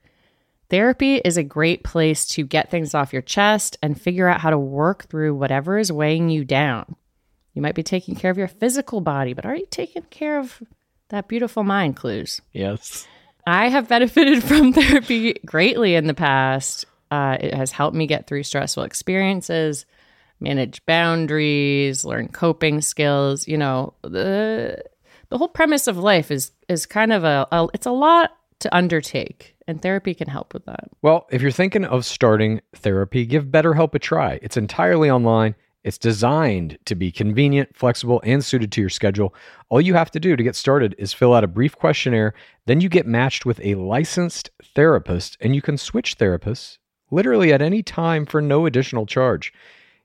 Therapy 0.72 1.18
is 1.18 1.38
a 1.38 1.44
great 1.44 1.84
place 1.84 2.26
to 2.30 2.44
get 2.44 2.72
things 2.72 2.96
off 2.96 3.14
your 3.14 3.22
chest 3.22 3.78
and 3.84 4.02
figure 4.02 4.28
out 4.28 4.42
how 4.42 4.50
to 4.50 4.58
work 4.58 5.08
through 5.10 5.36
whatever 5.36 5.78
is 5.78 5.92
weighing 5.92 6.28
you 6.28 6.44
down. 6.44 6.96
You 7.54 7.62
might 7.62 7.76
be 7.76 7.84
taking 7.84 8.16
care 8.16 8.32
of 8.32 8.38
your 8.40 8.48
physical 8.48 9.00
body, 9.00 9.34
but 9.34 9.46
are 9.46 9.56
you 9.56 9.68
taking 9.70 10.02
care 10.10 10.40
of 10.40 10.60
that 11.10 11.28
beautiful 11.28 11.64
mind, 11.64 11.98
Clues? 11.98 12.42
Yes. 12.52 13.08
I 13.46 13.70
have 13.70 13.88
benefited 13.88 14.44
from 14.48 14.74
therapy 14.74 15.34
greatly 15.46 15.96
in 15.96 16.08
the 16.08 16.14
past. 16.14 16.86
Uh, 17.12 17.38
it 17.40 17.54
has 17.54 17.72
helped 17.72 17.96
me 17.96 18.08
get 18.08 18.28
through 18.28 18.44
stressful 18.44 18.84
experiences, 18.84 19.86
manage 20.40 20.84
boundaries, 20.86 22.04
learn 22.04 22.28
coping 22.28 22.82
skills. 22.82 23.48
You 23.48 23.58
know, 23.58 23.94
the 24.02 24.84
the 25.30 25.38
whole 25.38 25.48
premise 25.48 25.88
of 25.88 25.98
life 25.98 26.32
is 26.32 26.52
is 26.68 26.86
kind 26.86 27.14
of 27.14 27.24
a, 27.24 27.48
a 27.52 27.68
it's 27.74 27.86
a 27.86 27.92
lot 27.92 28.32
to 28.60 28.76
undertake, 28.76 29.56
and 29.68 29.82
therapy 29.82 30.14
can 30.14 30.28
help 30.28 30.54
with 30.54 30.66
that. 30.66 30.90
Well, 31.02 31.28
if 31.32 31.42
you're 31.42 31.52
thinking 31.52 31.86
of 31.86 32.06
starting 32.06 32.62
therapy, 32.76 33.26
give 33.26 33.46
BetterHelp 33.46 33.94
a 33.94 34.00
try. 34.00 34.40
It's 34.42 34.58
entirely 34.58 35.10
online. 35.10 35.56
It's 35.84 35.98
designed 35.98 36.78
to 36.86 36.96
be 36.96 37.12
convenient, 37.12 37.76
flexible, 37.76 38.22
and 38.24 38.44
suited 38.44 38.72
to 38.72 38.82
your 38.82 38.90
schedule. 38.90 39.36
All 39.70 39.82
you 39.82 39.94
have 39.96 40.12
to 40.12 40.20
do 40.20 40.36
to 40.36 40.44
get 40.44 40.56
started 40.56 40.96
is 40.98 41.14
fill 41.14 41.34
out 41.34 41.44
a 41.44 41.48
brief 41.48 41.76
questionnaire. 41.76 42.34
Then 42.66 42.82
you 42.82 42.90
get 42.90 43.06
matched 43.06 43.46
with 43.46 43.60
a 43.62 43.76
licensed 43.76 44.50
therapist, 44.64 45.38
and 45.42 45.56
you 45.56 45.62
can 45.62 45.78
switch 45.78 46.18
therapists 46.18 46.78
literally 47.12 47.54
at 47.54 47.62
any 47.62 47.84
time 47.84 48.26
for 48.26 48.42
no 48.42 48.66
additional 48.66 49.06
charge. 49.06 49.54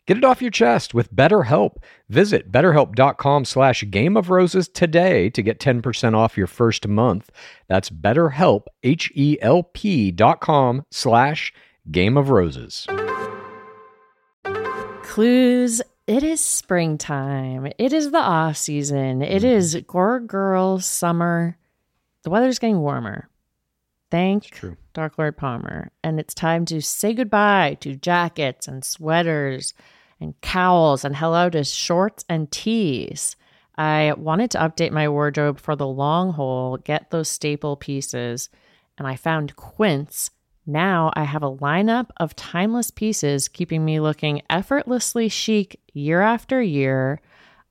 Get 0.06 0.16
it 0.16 0.24
off 0.24 0.40
your 0.40 0.50
chest 0.50 0.94
with 0.94 1.14
BetterHelp. 1.14 1.76
Visit 2.08 2.50
betterhelp.com 2.50 3.44
slash 3.44 3.84
game 3.90 4.16
of 4.16 4.30
roses 4.30 4.66
today 4.66 5.28
to 5.30 5.42
get 5.42 5.60
10% 5.60 6.14
off 6.14 6.38
your 6.38 6.46
first 6.46 6.88
month. 6.88 7.30
That's 7.68 7.90
betterhelp, 7.90 8.62
H-E-L-P 8.82 10.10
dot 10.12 10.40
com 10.40 10.86
slash 10.90 11.52
game 11.90 12.16
of 12.16 12.30
roses. 12.30 12.86
Clues. 15.18 15.82
It 16.06 16.22
is 16.22 16.40
springtime. 16.40 17.72
It 17.76 17.92
is 17.92 18.12
the 18.12 18.18
off 18.18 18.56
season. 18.56 19.20
It 19.20 19.42
mm-hmm. 19.42 19.50
is 19.50 19.74
Gore 19.88 20.20
Girl 20.20 20.78
summer. 20.78 21.58
The 22.22 22.30
weather's 22.30 22.60
getting 22.60 22.78
warmer. 22.78 23.28
Thank. 24.12 24.60
Dark 24.94 25.18
Lord 25.18 25.36
Palmer. 25.36 25.90
And 26.04 26.20
it's 26.20 26.34
time 26.34 26.64
to 26.66 26.80
say 26.80 27.14
goodbye 27.14 27.78
to 27.80 27.96
jackets 27.96 28.68
and 28.68 28.84
sweaters 28.84 29.74
and 30.20 30.40
cowls 30.40 31.04
and 31.04 31.16
hello 31.16 31.50
to 31.50 31.64
shorts 31.64 32.24
and 32.28 32.48
tees. 32.52 33.34
I 33.76 34.12
wanted 34.16 34.52
to 34.52 34.58
update 34.58 34.92
my 34.92 35.08
wardrobe 35.08 35.58
for 35.58 35.74
the 35.74 35.88
long 35.88 36.34
haul, 36.34 36.76
get 36.76 37.10
those 37.10 37.28
staple 37.28 37.74
pieces, 37.74 38.50
and 38.96 39.08
I 39.08 39.16
found 39.16 39.56
Quince. 39.56 40.30
Now 40.68 41.10
I 41.14 41.24
have 41.24 41.42
a 41.42 41.50
lineup 41.50 42.10
of 42.18 42.36
timeless 42.36 42.90
pieces 42.90 43.48
keeping 43.48 43.86
me 43.86 44.00
looking 44.00 44.42
effortlessly 44.50 45.30
chic 45.30 45.80
year 45.94 46.20
after 46.20 46.60
year. 46.60 47.22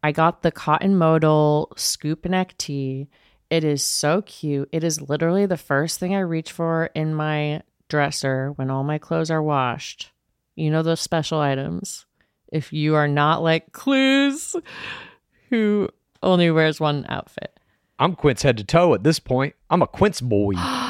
I 0.02 0.12
got 0.12 0.42
the 0.42 0.52
cotton 0.52 0.98
modal 0.98 1.72
scoop 1.78 2.26
neck 2.26 2.58
tee. 2.58 3.08
It 3.52 3.64
is 3.64 3.84
so 3.84 4.24
cute. 4.24 4.68
It 4.72 4.84
is 4.84 5.00
literally 5.00 5.46
the 5.46 5.58
first 5.58 6.00
thing 6.00 6.16
I 6.16 6.22
reach 6.22 6.52
for 6.52 6.90
in 6.96 7.14
my 7.14 7.62
dresser 7.88 8.54
when 8.54 8.72
all 8.72 8.84
my 8.84 8.98
clothes 8.98 9.30
are 9.30 9.44
washed. 9.44 10.10
You 10.56 10.72
know 10.72 10.82
those 10.82 11.00
special 11.00 11.40
items. 11.40 12.08
If 12.52 12.74
you 12.74 12.96
are 12.96 13.08
not 13.08 13.44
like 13.44 13.74
Clues, 13.74 14.56
who 15.52 15.90
only 16.24 16.50
wears 16.50 16.80
one 16.80 17.06
outfit. 17.10 17.60
I'm 18.00 18.16
Quince 18.16 18.42
head 18.42 18.58
to 18.58 18.64
toe 18.64 18.96
at 18.96 19.04
this 19.04 19.20
point. 19.20 19.54
I'm 19.70 19.84
a 19.84 19.88
Quince 19.88 20.20
boy. 20.20 20.54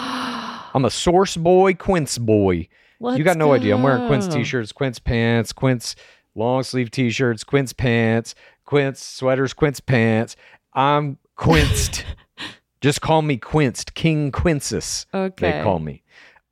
I'm 0.77 0.85
a 0.85 0.91
source 0.91 1.35
boy, 1.35 1.73
Quince 1.73 2.19
boy. 2.19 2.67
Let's 2.99 3.17
you 3.17 3.23
got 3.23 3.35
no 3.35 3.51
idea. 3.51 3.73
I'm 3.73 3.81
wearing 3.81 4.05
Quince 4.05 4.27
t-shirts, 4.27 4.71
Quince 4.71 4.99
pants, 4.99 5.51
Quince 5.51 5.95
long 6.35 6.61
sleeve 6.61 6.91
t-shirts, 6.91 7.43
Quince 7.43 7.73
pants, 7.73 8.35
Quince 8.63 9.01
sweaters, 9.01 9.53
Quince 9.53 9.79
pants. 9.79 10.35
I'm 10.75 11.17
quinced. 11.35 12.05
Just 12.81 13.01
call 13.01 13.23
me 13.23 13.37
quinced. 13.37 13.95
King 13.95 14.31
Quinces. 14.31 15.07
Okay. 15.11 15.51
They 15.51 15.63
call 15.63 15.79
me. 15.79 16.03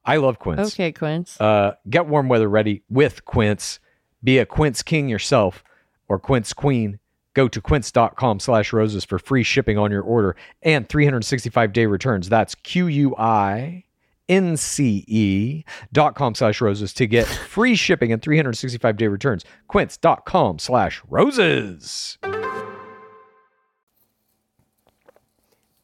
I 0.03 0.17
love 0.17 0.39
Quince. 0.39 0.73
Okay, 0.73 0.91
Quince. 0.91 1.39
Uh, 1.39 1.75
get 1.87 2.07
warm 2.07 2.27
weather 2.27 2.49
ready 2.49 2.81
with 2.89 3.25
Quince. 3.25 3.79
Be 4.23 4.39
a 4.39 4.45
Quince 4.47 4.81
king 4.81 5.07
yourself 5.07 5.63
or 6.07 6.17
Quince 6.17 6.51
queen. 6.51 6.97
Go 7.35 7.47
to 7.47 7.61
quince.com 7.61 8.39
slash 8.39 8.73
roses 8.73 9.05
for 9.05 9.19
free 9.19 9.43
shipping 9.43 9.77
on 9.77 9.91
your 9.91 10.01
order 10.01 10.35
and 10.63 10.89
365 10.89 11.73
day 11.73 11.85
returns. 11.85 12.27
That's 12.27 12.55
Q 12.55 12.87
U 12.87 13.15
I 13.17 13.83
N 14.27 14.57
C 14.57 15.03
E 15.07 15.63
dot 15.93 16.15
com 16.15 16.35
slash 16.35 16.61
roses 16.61 16.93
to 16.93 17.07
get 17.07 17.27
free 17.49 17.75
shipping 17.75 18.11
and 18.11 18.21
365 18.21 18.97
day 18.97 19.07
returns. 19.07 19.45
Quince.com 19.67 20.59
slash 20.59 21.01
roses. 21.09 22.17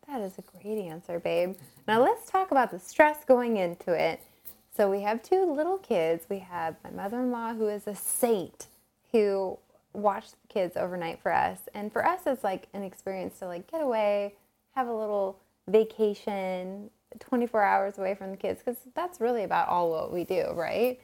That 0.08 0.22
is 0.22 0.38
a 0.38 0.44
great 0.62 0.78
answer, 0.80 1.20
babe. 1.20 1.56
Now 1.88 2.02
let's 2.04 2.30
talk 2.30 2.52
about 2.52 2.70
the 2.70 2.80
stress 2.80 3.24
going 3.26 3.58
into 3.58 3.94
it. 3.94 4.22
So 4.76 4.90
we 4.90 5.02
have 5.02 5.22
two 5.24 5.54
little 5.54 5.78
kids. 5.78 6.26
We 6.30 6.40
have 6.40 6.76
my 6.84 6.90
mother-in-law 6.90 7.54
who 7.56 7.68
is 7.68 7.88
a 7.88 7.96
saint 7.96 8.68
who 9.12 9.58
watched 9.94 10.32
the 10.32 10.48
kids 10.54 10.76
overnight 10.78 11.22
for 11.22 11.34
us. 11.34 11.60
And 11.74 11.92
for 11.94 12.06
us 12.06 12.22
it's 12.26 12.44
like 12.44 12.68
an 12.74 12.84
experience 12.84 13.40
to 13.40 13.48
like 13.48 13.72
get 13.72 13.82
away, 13.82 14.36
have 14.76 14.88
a 14.88 14.94
little 14.94 15.40
vacation, 15.68 16.90
24 17.20 17.62
hours 17.62 17.98
away 17.98 18.16
from 18.16 18.32
the 18.32 18.38
kids 18.38 18.62
cuz 18.64 18.78
that's 18.94 19.20
really 19.20 19.44
about 19.44 19.68
all 19.68 19.90
what 19.92 20.12
we 20.12 20.24
do, 20.24 20.52
right? 20.54 21.00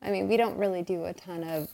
I 0.00 0.10
mean, 0.10 0.28
we 0.28 0.36
don't 0.36 0.56
really 0.56 0.82
do 0.82 1.04
a 1.04 1.12
ton 1.12 1.42
of 1.42 1.68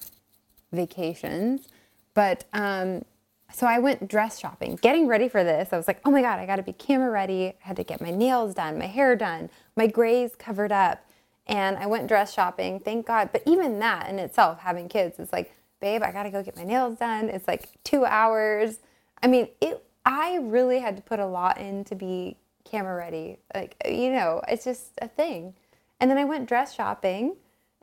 vacations. 0.73 1.69
But 2.15 2.45
um, 2.53 3.05
so 3.53 3.67
I 3.67 3.79
went 3.79 4.09
dress 4.09 4.39
shopping, 4.39 4.77
getting 4.81 5.07
ready 5.07 5.29
for 5.29 5.45
this. 5.45 5.73
I 5.73 5.77
was 5.77 5.87
like, 5.87 6.01
oh 6.05 6.11
my 6.11 6.23
God, 6.23 6.39
I 6.39 6.47
got 6.47 6.57
to 6.57 6.63
be 6.63 6.73
camera 6.73 7.11
ready. 7.11 7.49
I 7.49 7.55
had 7.61 7.77
to 7.77 7.85
get 7.85 8.01
my 8.01 8.11
nails 8.11 8.55
done, 8.55 8.79
my 8.79 8.87
hair 8.87 9.17
done, 9.17 9.51
my 9.77 9.87
grays 9.87 10.35
covered 10.37 10.73
up. 10.73 11.05
And 11.47 11.77
I 11.77 11.87
went 11.87 12.09
dress 12.09 12.33
shopping, 12.33 12.81
thank 12.81 13.07
God. 13.07 13.29
But 13.31 13.43
even 13.47 13.79
that 13.81 14.09
in 14.09 14.19
itself, 14.19 14.61
having 14.61 14.89
kids, 14.89 15.19
is 15.19 15.31
like, 15.33 15.53
babe, 15.81 16.03
I 16.03 16.11
got 16.11 16.23
to 16.23 16.31
go 16.31 16.43
get 16.43 16.57
my 16.57 16.65
nails 16.65 16.99
done. 16.99 17.29
It's 17.29 17.47
like 17.47 17.69
two 17.85 18.05
hours. 18.05 18.79
I 19.23 19.27
mean, 19.27 19.49
it. 19.61 19.85
I 20.07 20.37
really 20.43 20.81
had 20.81 20.97
to 20.97 21.03
put 21.03 21.19
a 21.19 21.27
lot 21.27 21.59
in 21.59 21.85
to 21.85 21.95
be 21.95 22.37
camera 22.65 22.97
ready. 22.97 23.39
Like, 23.55 23.77
you 23.89 24.11
know, 24.11 24.41
it's 24.49 24.65
just 24.65 24.93
a 25.01 25.09
thing. 25.09 25.55
And 26.01 26.11
then 26.11 26.19
I 26.19 26.25
went 26.25 26.49
dress 26.49 26.75
shopping 26.75 27.37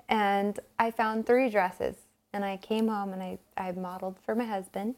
and 0.09 0.59
I 0.79 0.91
found 0.91 1.25
three 1.25 1.49
dresses. 1.49 1.95
And 2.33 2.45
I 2.45 2.57
came 2.57 2.87
home 2.87 3.13
and 3.13 3.21
I, 3.21 3.39
I 3.57 3.71
modeled 3.73 4.17
for 4.25 4.35
my 4.35 4.45
husband, 4.45 4.95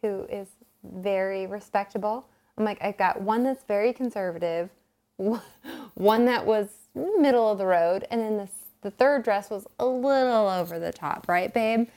who 0.00 0.24
is 0.30 0.48
very 0.82 1.46
respectable. 1.46 2.26
I'm 2.56 2.64
like, 2.64 2.82
I've 2.82 2.96
got 2.96 3.20
one 3.20 3.42
that's 3.44 3.64
very 3.64 3.92
conservative, 3.92 4.70
one 5.16 6.24
that 6.24 6.46
was 6.46 6.68
middle 6.94 7.50
of 7.50 7.58
the 7.58 7.66
road, 7.66 8.06
and 8.10 8.20
then 8.20 8.36
this, 8.36 8.50
the 8.82 8.90
third 8.90 9.22
dress 9.22 9.50
was 9.50 9.66
a 9.78 9.86
little 9.86 10.48
over 10.48 10.78
the 10.78 10.92
top, 10.92 11.28
right, 11.28 11.52
babe? 11.52 11.88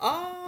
Um, 0.00 0.43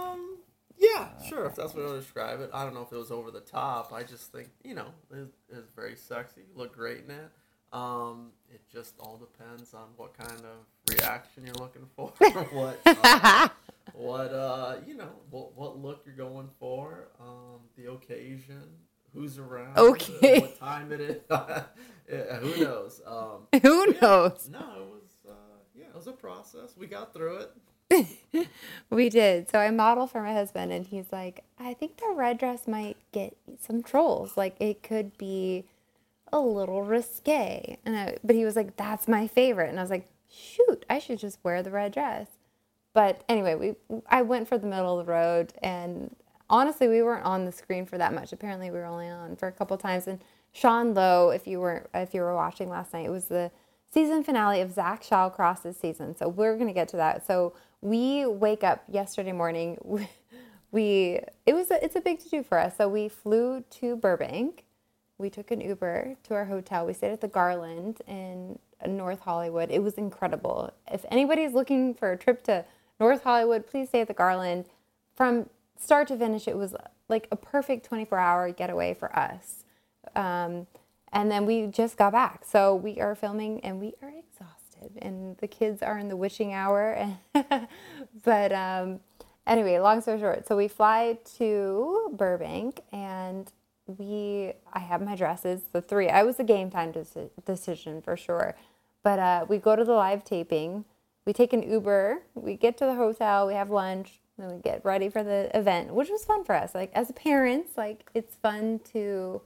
yeah, 0.99 1.27
sure. 1.29 1.45
If 1.45 1.55
that's 1.55 1.73
what 1.73 1.85
I 1.85 1.91
would 1.91 1.99
describe 2.01 2.41
it. 2.41 2.49
I 2.53 2.63
don't 2.63 2.73
know 2.73 2.81
if 2.81 2.91
it 2.91 2.97
was 2.97 3.11
over 3.11 3.31
the 3.31 3.41
top. 3.41 3.91
I 3.93 4.03
just 4.03 4.31
think 4.31 4.49
you 4.63 4.73
know 4.75 4.87
it 5.11 5.27
is 5.49 5.65
very 5.75 5.95
sexy. 5.95 6.41
You 6.41 6.57
look 6.57 6.73
great 6.75 7.03
in 7.05 7.11
it. 7.11 7.29
Um, 7.73 8.31
it 8.49 8.61
just 8.71 8.95
all 8.99 9.17
depends 9.17 9.73
on 9.73 9.87
what 9.97 10.17
kind 10.17 10.41
of 10.41 10.93
reaction 10.95 11.45
you're 11.45 11.55
looking 11.55 11.85
for. 11.95 12.11
what, 12.51 12.79
uh, 12.85 13.49
what 13.93 14.31
uh, 14.33 14.75
you 14.87 14.95
know, 14.95 15.09
what 15.29 15.55
what 15.55 15.77
look 15.77 16.03
you're 16.05 16.15
going 16.15 16.49
for. 16.59 17.09
Um, 17.19 17.59
the 17.75 17.91
occasion, 17.91 18.63
who's 19.13 19.37
around, 19.37 19.77
Okay. 19.77 20.39
what 20.39 20.59
time 20.59 20.91
it 20.91 21.01
is. 21.01 21.21
Yeah, 22.09 22.37
who 22.37 22.63
knows? 22.63 23.01
Um, 23.05 23.47
Who 23.61 23.91
yeah, 23.91 23.99
knows? 24.01 24.49
No, 24.49 24.59
it 24.59 24.87
was 24.93 25.11
uh, 25.27 25.33
yeah, 25.75 25.87
it 25.87 25.95
was 25.95 26.07
a 26.07 26.13
process. 26.13 26.73
We 26.77 26.87
got 26.87 27.13
through 27.13 27.39
it. 27.39 27.51
We 28.89 29.09
did. 29.09 29.49
So 29.49 29.59
I 29.59 29.69
model 29.71 30.07
for 30.07 30.21
my 30.21 30.33
husband, 30.33 30.71
and 30.71 30.85
he's 30.85 31.11
like, 31.11 31.43
I 31.59 31.73
think 31.73 31.97
the 31.97 32.13
red 32.15 32.37
dress 32.37 32.67
might 32.67 32.95
get 33.11 33.35
some 33.59 33.83
trolls. 33.83 34.37
Like 34.37 34.55
it 34.61 34.81
could 34.81 35.17
be 35.17 35.65
a 36.31 36.39
little 36.39 36.83
risque. 36.83 37.77
And 37.85 37.97
I, 37.97 38.17
but 38.23 38.35
he 38.35 38.45
was 38.45 38.55
like, 38.55 38.77
that's 38.77 39.07
my 39.07 39.27
favorite. 39.27 39.69
And 39.69 39.79
I 39.79 39.81
was 39.81 39.91
like, 39.91 40.07
shoot, 40.29 40.85
I 40.89 40.99
should 40.99 41.19
just 41.19 41.39
wear 41.43 41.61
the 41.61 41.71
red 41.71 41.93
dress. 41.93 42.27
But 42.93 43.23
anyway, 43.27 43.55
we 43.55 44.01
I 44.09 44.21
went 44.21 44.47
for 44.47 44.57
the 44.57 44.67
middle 44.67 44.99
of 44.99 45.05
the 45.05 45.11
road, 45.11 45.53
and 45.61 46.15
honestly, 46.49 46.87
we 46.87 47.01
weren't 47.01 47.25
on 47.25 47.45
the 47.45 47.51
screen 47.51 47.85
for 47.85 47.97
that 47.97 48.13
much. 48.13 48.31
Apparently, 48.31 48.71
we 48.71 48.77
were 48.77 48.85
only 48.85 49.09
on 49.09 49.35
for 49.35 49.47
a 49.47 49.51
couple 49.51 49.77
times. 49.77 50.07
And 50.07 50.19
Sean 50.53 50.93
Lowe, 50.93 51.29
if 51.29 51.45
you 51.45 51.59
were 51.59 51.87
if 51.93 52.13
you 52.13 52.21
were 52.21 52.33
watching 52.33 52.69
last 52.69 52.93
night, 52.93 53.05
it 53.05 53.11
was 53.11 53.25
the 53.25 53.51
season 53.93 54.23
finale 54.23 54.61
of 54.61 54.71
Zach 54.71 55.03
Shallcross's 55.03 55.77
season. 55.77 56.15
So 56.15 56.27
we're 56.29 56.57
gonna 56.57 56.73
get 56.73 56.87
to 56.89 56.97
that. 56.97 57.27
So 57.27 57.53
we 57.87 58.25
wake 58.25 58.63
up 58.63 58.83
yesterday 58.89 59.31
morning. 59.31 59.77
We 60.69 61.21
it 61.45 61.53
was 61.53 61.71
a, 61.71 61.81
it's 61.83 61.95
a 61.95 62.01
big 62.01 62.19
to 62.19 62.29
do 62.29 62.43
for 62.43 62.59
us. 62.59 62.75
So 62.77 62.89
we 62.89 63.07
flew 63.07 63.63
to 63.79 63.95
Burbank. 63.95 64.65
We 65.17 65.29
took 65.29 65.49
an 65.49 65.61
Uber 65.61 66.17
to 66.23 66.33
our 66.33 66.43
hotel. 66.43 66.85
We 66.85 66.91
stayed 66.93 67.13
at 67.13 67.21
the 67.21 67.29
Garland 67.29 68.01
in 68.05 68.59
North 68.85 69.21
Hollywood. 69.21 69.71
It 69.71 69.81
was 69.81 69.93
incredible. 69.93 70.73
If 70.91 71.05
anybody's 71.09 71.53
looking 71.53 71.93
for 71.93 72.11
a 72.11 72.17
trip 72.17 72.43
to 72.43 72.65
North 72.99 73.23
Hollywood, 73.23 73.65
please 73.65 73.87
stay 73.87 74.01
at 74.01 74.09
the 74.09 74.13
Garland. 74.13 74.65
From 75.15 75.49
start 75.79 76.09
to 76.09 76.17
finish, 76.17 76.49
it 76.49 76.57
was 76.57 76.75
like 77.07 77.29
a 77.31 77.37
perfect 77.37 77.85
24 77.85 78.19
hour 78.19 78.51
getaway 78.51 78.93
for 78.93 79.17
us. 79.17 79.63
Um, 80.15 80.67
and 81.13 81.31
then 81.31 81.45
we 81.45 81.67
just 81.67 81.95
got 81.95 82.11
back. 82.11 82.43
So 82.45 82.75
we 82.75 82.99
are 82.99 83.15
filming 83.15 83.61
and 83.61 83.79
we 83.79 83.93
are 84.01 84.09
exhausted. 84.09 84.56
And 85.01 85.37
the 85.37 85.47
kids 85.47 85.81
are 85.81 85.97
in 85.97 86.07
the 86.07 86.17
witching 86.17 86.53
hour. 86.53 87.17
but 88.23 88.51
um, 88.51 88.99
anyway, 89.45 89.79
long 89.79 90.01
story 90.01 90.19
short, 90.19 90.47
so 90.47 90.57
we 90.57 90.67
fly 90.67 91.17
to 91.37 92.11
Burbank 92.13 92.81
and 92.91 93.51
we 93.87 94.53
I 94.73 94.79
have 94.79 95.01
my 95.01 95.15
dresses, 95.15 95.61
the 95.71 95.81
three. 95.81 96.09
I 96.09 96.23
was 96.23 96.39
a 96.39 96.43
game 96.43 96.69
time 96.69 96.91
deci- 96.91 97.29
decision 97.45 98.01
for 98.01 98.17
sure. 98.17 98.55
But 99.03 99.19
uh, 99.19 99.45
we 99.47 99.57
go 99.57 99.75
to 99.75 99.83
the 99.83 99.93
live 99.93 100.23
taping. 100.23 100.85
We 101.25 101.33
take 101.33 101.53
an 101.53 101.63
Uber. 101.63 102.23
We 102.35 102.55
get 102.55 102.77
to 102.77 102.85
the 102.85 102.95
hotel. 102.95 103.47
We 103.47 103.53
have 103.53 103.69
lunch. 103.69 104.19
Then 104.37 104.53
we 104.53 104.61
get 104.61 104.83
ready 104.85 105.09
for 105.09 105.23
the 105.23 105.49
event, 105.57 105.93
which 105.93 106.09
was 106.09 106.23
fun 106.25 106.43
for 106.43 106.53
us. 106.53 106.75
Like 106.75 106.91
as 106.93 107.11
parents, 107.13 107.71
like 107.77 108.09
it's 108.13 108.35
fun 108.35 108.79
to, 108.93 109.41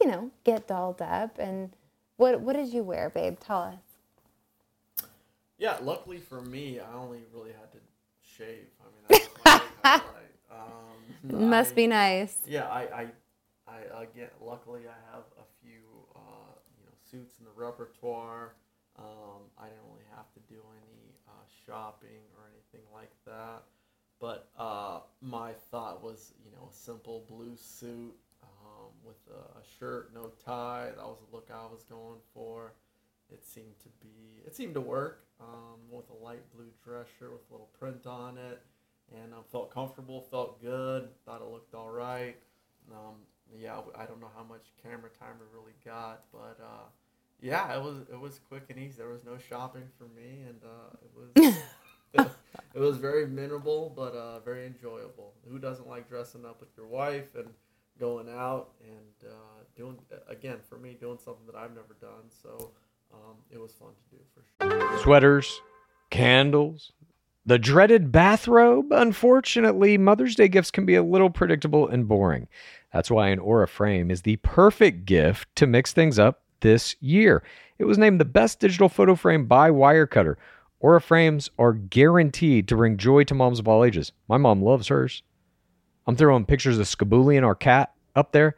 you 0.00 0.06
know, 0.06 0.30
get 0.44 0.66
dolled 0.66 1.02
up. 1.02 1.38
And 1.38 1.70
what 2.16 2.40
what 2.40 2.56
did 2.56 2.72
you 2.72 2.82
wear, 2.82 3.10
babe? 3.10 3.38
Tell 3.38 3.62
us. 3.62 3.85
Yeah, 5.58 5.78
luckily 5.82 6.18
for 6.18 6.42
me, 6.42 6.80
I 6.80 6.92
only 6.94 7.20
really 7.32 7.52
had 7.52 7.72
to 7.72 7.78
shave. 8.22 8.66
I 8.80 8.84
mean, 9.14 9.22
that 9.44 9.62
was 9.84 10.00
my. 10.12 10.20
Um, 10.54 11.48
Must 11.50 11.72
I- 11.72 11.74
be 11.74 11.86
nice. 11.86 12.38
Yeah, 12.46 12.66
I, 12.68 12.82
I, 12.82 13.06
I 13.66 14.02
again, 14.02 14.28
luckily 14.40 14.82
I 14.88 15.14
have 15.14 15.24
a 15.38 15.44
few, 15.62 15.82
uh, 16.14 16.52
you 16.78 16.84
know, 16.84 16.92
suits 17.10 17.38
in 17.38 17.44
the 17.46 17.50
repertoire. 17.56 18.54
Um, 18.98 19.42
I 19.58 19.64
didn't 19.66 19.84
really 19.90 20.06
have 20.14 20.32
to 20.34 20.40
do 20.48 20.60
any 20.82 21.14
uh, 21.28 21.32
shopping 21.66 22.22
or 22.36 22.44
anything 22.52 22.86
like 22.94 23.12
that. 23.26 23.62
But 24.20 24.48
uh, 24.58 25.00
my 25.20 25.52
thought 25.70 26.02
was, 26.02 26.32
you 26.44 26.50
know, 26.52 26.68
a 26.70 26.74
simple 26.74 27.24
blue 27.28 27.54
suit 27.56 28.14
um, 28.42 28.88
with 29.04 29.16
a, 29.30 29.58
a 29.58 29.62
shirt, 29.78 30.12
no 30.14 30.30
tie. 30.44 30.90
That 30.96 31.04
was 31.04 31.18
the 31.28 31.36
look 31.36 31.50
I 31.52 31.66
was 31.70 31.82
going 31.82 32.20
for. 32.32 32.72
It 33.32 33.44
seemed 33.44 33.78
to 33.80 33.88
be, 34.00 34.42
it 34.46 34.54
seemed 34.54 34.74
to 34.74 34.80
work 34.80 35.24
um, 35.40 35.80
with 35.90 36.04
a 36.10 36.24
light 36.24 36.42
blue 36.54 36.70
dress 36.84 37.06
shirt 37.18 37.32
with 37.32 37.42
a 37.50 37.52
little 37.52 37.70
print 37.78 38.06
on 38.06 38.38
it, 38.38 38.62
and 39.12 39.34
I 39.34 39.38
felt 39.50 39.72
comfortable, 39.72 40.20
felt 40.30 40.60
good, 40.60 41.08
thought 41.24 41.40
it 41.40 41.48
looked 41.48 41.74
all 41.74 41.90
right. 41.90 42.36
Um, 42.90 43.16
yeah, 43.58 43.80
I 43.96 44.04
don't 44.06 44.20
know 44.20 44.30
how 44.36 44.44
much 44.44 44.72
camera 44.82 45.10
time 45.18 45.36
we 45.38 45.58
really 45.58 45.74
got, 45.84 46.24
but 46.32 46.58
uh, 46.62 46.86
yeah, 47.40 47.74
it 47.76 47.82
was 47.82 47.98
it 48.10 48.18
was 48.18 48.40
quick 48.48 48.64
and 48.70 48.78
easy. 48.78 48.98
There 48.98 49.08
was 49.08 49.24
no 49.24 49.38
shopping 49.38 49.88
for 49.98 50.04
me, 50.04 50.44
and 50.48 50.60
uh, 50.64 50.96
it 51.02 51.44
was 51.44 51.56
it, 52.74 52.80
was 52.80 52.96
very 52.96 53.26
memorable, 53.26 53.92
but 53.94 54.14
uh, 54.14 54.40
very 54.40 54.66
enjoyable. 54.66 55.34
Who 55.48 55.58
doesn't 55.58 55.88
like 55.88 56.08
dressing 56.08 56.44
up 56.44 56.60
with 56.60 56.70
your 56.76 56.86
wife 56.86 57.34
and 57.34 57.48
going 57.98 58.28
out 58.28 58.72
and 58.82 59.30
uh, 59.30 59.64
doing 59.76 59.98
again 60.28 60.58
for 60.68 60.78
me 60.78 60.96
doing 60.98 61.18
something 61.22 61.46
that 61.46 61.56
I've 61.56 61.74
never 61.74 61.96
done? 62.00 62.30
So 62.42 62.72
um, 63.12 63.36
it 63.50 63.60
was 63.60 63.72
fun 63.72 63.90
to 63.90 64.16
do 64.16 64.22
for 64.34 64.90
sure. 64.92 64.98
Sweaters, 64.98 65.60
candles, 66.10 66.92
the 67.44 67.58
dreaded 67.58 68.10
bathrobe. 68.10 68.86
Unfortunately, 68.90 69.96
Mother's 69.96 70.34
Day 70.34 70.48
gifts 70.48 70.70
can 70.70 70.84
be 70.84 70.96
a 70.96 71.02
little 71.02 71.30
predictable 71.30 71.86
and 71.88 72.08
boring. 72.08 72.48
That's 72.92 73.10
why 73.10 73.28
an 73.28 73.38
Aura 73.38 73.68
frame 73.68 74.10
is 74.10 74.22
the 74.22 74.36
perfect 74.36 75.04
gift 75.04 75.54
to 75.56 75.66
mix 75.66 75.92
things 75.92 76.18
up 76.18 76.42
this 76.60 76.96
year. 77.00 77.42
It 77.78 77.84
was 77.84 77.98
named 77.98 78.20
the 78.20 78.24
best 78.24 78.58
digital 78.58 78.88
photo 78.88 79.14
frame 79.14 79.46
by 79.46 79.70
Wirecutter. 79.70 80.36
Aura 80.80 81.00
frames 81.00 81.50
are 81.58 81.72
guaranteed 81.72 82.68
to 82.68 82.76
bring 82.76 82.96
joy 82.96 83.24
to 83.24 83.34
moms 83.34 83.58
of 83.58 83.68
all 83.68 83.84
ages. 83.84 84.12
My 84.28 84.36
mom 84.36 84.62
loves 84.62 84.88
hers. 84.88 85.22
I'm 86.06 86.16
throwing 86.16 86.44
pictures 86.44 86.78
of 86.78 86.86
Skaboolian, 86.86 87.44
our 87.44 87.54
cat, 87.54 87.92
up 88.14 88.32
there. 88.32 88.56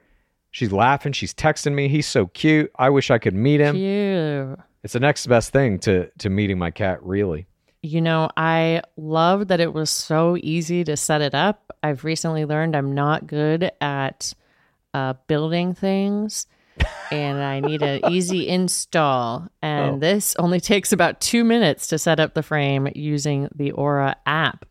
She's 0.58 0.72
laughing. 0.72 1.12
She's 1.12 1.32
texting 1.32 1.72
me. 1.72 1.86
He's 1.88 2.08
so 2.08 2.26
cute. 2.26 2.72
I 2.76 2.90
wish 2.90 3.12
I 3.12 3.18
could 3.18 3.32
meet 3.34 3.60
him. 3.60 3.76
Cute. 3.76 4.58
It's 4.82 4.92
the 4.92 4.98
next 4.98 5.28
best 5.28 5.52
thing 5.52 5.78
to 5.80 6.10
to 6.18 6.28
meeting 6.28 6.58
my 6.58 6.72
cat, 6.72 7.00
really. 7.04 7.46
You 7.80 8.00
know, 8.00 8.28
I 8.36 8.82
love 8.96 9.46
that 9.48 9.60
it 9.60 9.72
was 9.72 9.88
so 9.88 10.36
easy 10.42 10.82
to 10.82 10.96
set 10.96 11.20
it 11.22 11.32
up. 11.32 11.70
I've 11.84 12.02
recently 12.02 12.44
learned 12.44 12.74
I'm 12.74 12.92
not 12.92 13.28
good 13.28 13.70
at 13.80 14.34
uh, 14.94 15.14
building 15.28 15.74
things 15.74 16.48
and 17.12 17.38
I 17.38 17.60
need 17.60 17.82
an 17.82 18.10
easy 18.10 18.48
install. 18.48 19.46
And 19.62 19.94
Oh. 19.94 19.98
this 20.00 20.34
only 20.40 20.58
takes 20.58 20.92
about 20.92 21.20
two 21.20 21.44
minutes 21.44 21.86
to 21.88 21.98
set 21.98 22.18
up 22.18 22.34
the 22.34 22.42
frame 22.42 22.88
using 22.96 23.48
the 23.54 23.70
Aura 23.70 24.16
app. 24.26 24.64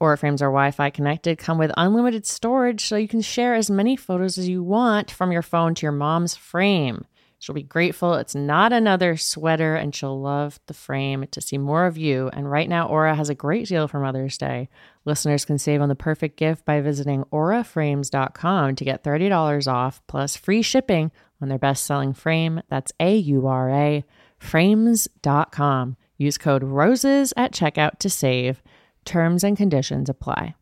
Aura 0.00 0.16
frames 0.16 0.40
are 0.42 0.50
Wi 0.50 0.70
Fi 0.70 0.90
connected, 0.90 1.38
come 1.38 1.58
with 1.58 1.72
unlimited 1.76 2.24
storage, 2.24 2.84
so 2.84 2.96
you 2.96 3.08
can 3.08 3.20
share 3.20 3.54
as 3.54 3.70
many 3.70 3.96
photos 3.96 4.38
as 4.38 4.48
you 4.48 4.62
want 4.62 5.10
from 5.10 5.32
your 5.32 5.42
phone 5.42 5.74
to 5.74 5.84
your 5.84 5.92
mom's 5.92 6.36
frame. 6.36 7.04
She'll 7.40 7.54
be 7.54 7.62
grateful 7.62 8.14
it's 8.14 8.34
not 8.34 8.72
another 8.72 9.16
sweater, 9.16 9.76
and 9.76 9.94
she'll 9.94 10.20
love 10.20 10.58
the 10.66 10.74
frame 10.74 11.26
to 11.30 11.40
see 11.40 11.58
more 11.58 11.86
of 11.86 11.96
you. 11.96 12.28
And 12.32 12.50
right 12.50 12.68
now, 12.68 12.88
Aura 12.88 13.14
has 13.14 13.28
a 13.28 13.34
great 13.34 13.68
deal 13.68 13.86
for 13.86 14.00
Mother's 14.00 14.38
Day. 14.38 14.68
Listeners 15.04 15.44
can 15.44 15.58
save 15.58 15.80
on 15.80 15.88
the 15.88 15.94
perfect 15.94 16.36
gift 16.36 16.64
by 16.64 16.80
visiting 16.80 17.24
auraframes.com 17.32 18.74
to 18.76 18.84
get 18.84 19.04
$30 19.04 19.72
off 19.72 20.02
plus 20.08 20.36
free 20.36 20.62
shipping 20.62 21.12
on 21.40 21.48
their 21.48 21.58
best 21.58 21.84
selling 21.84 22.12
frame. 22.12 22.60
That's 22.68 22.92
A 22.98 23.16
U 23.16 23.46
R 23.46 23.70
A 23.70 24.04
frames.com. 24.38 25.96
Use 26.16 26.38
code 26.38 26.64
ROSES 26.64 27.32
at 27.36 27.52
checkout 27.52 27.98
to 28.00 28.10
save. 28.10 28.62
Terms 29.08 29.42
and 29.42 29.56
conditions 29.56 30.10
apply. 30.10 30.54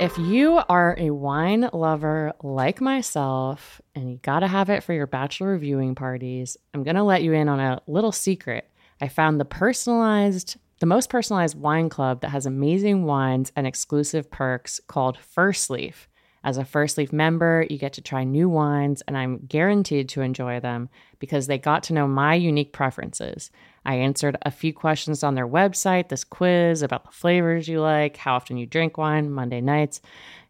If 0.00 0.16
you 0.16 0.60
are 0.68 0.94
a 0.96 1.10
wine 1.10 1.68
lover 1.72 2.34
like 2.40 2.80
myself 2.80 3.80
and 3.96 4.08
you 4.08 4.18
got 4.18 4.40
to 4.40 4.46
have 4.46 4.70
it 4.70 4.84
for 4.84 4.92
your 4.92 5.08
bachelor 5.08 5.58
viewing 5.58 5.96
parties, 5.96 6.56
I'm 6.72 6.84
going 6.84 6.94
to 6.94 7.02
let 7.02 7.24
you 7.24 7.32
in 7.32 7.48
on 7.48 7.58
a 7.58 7.82
little 7.88 8.12
secret. 8.12 8.70
I 9.00 9.08
found 9.08 9.40
the 9.40 9.44
personalized, 9.44 10.56
the 10.78 10.86
most 10.86 11.10
personalized 11.10 11.58
wine 11.58 11.88
club 11.88 12.20
that 12.20 12.28
has 12.28 12.46
amazing 12.46 13.04
wines 13.04 13.50
and 13.56 13.66
exclusive 13.66 14.30
perks 14.30 14.80
called 14.86 15.18
First 15.18 15.68
Leaf. 15.68 16.08
As 16.44 16.58
a 16.58 16.64
First 16.64 16.96
Leaf 16.96 17.12
member, 17.12 17.66
you 17.68 17.76
get 17.76 17.94
to 17.94 18.00
try 18.00 18.22
new 18.22 18.48
wines, 18.48 19.02
and 19.08 19.18
I'm 19.18 19.38
guaranteed 19.48 20.08
to 20.10 20.22
enjoy 20.22 20.60
them 20.60 20.90
because 21.18 21.48
they 21.48 21.58
got 21.58 21.82
to 21.84 21.92
know 21.92 22.06
my 22.06 22.36
unique 22.36 22.72
preferences. 22.72 23.50
I 23.88 23.94
answered 23.94 24.36
a 24.42 24.50
few 24.50 24.74
questions 24.74 25.24
on 25.24 25.34
their 25.34 25.48
website, 25.48 26.10
this 26.10 26.22
quiz 26.22 26.82
about 26.82 27.06
the 27.06 27.10
flavors 27.10 27.66
you 27.68 27.80
like, 27.80 28.18
how 28.18 28.34
often 28.34 28.58
you 28.58 28.66
drink 28.66 28.98
wine, 28.98 29.30
Monday 29.30 29.62
nights, 29.62 30.02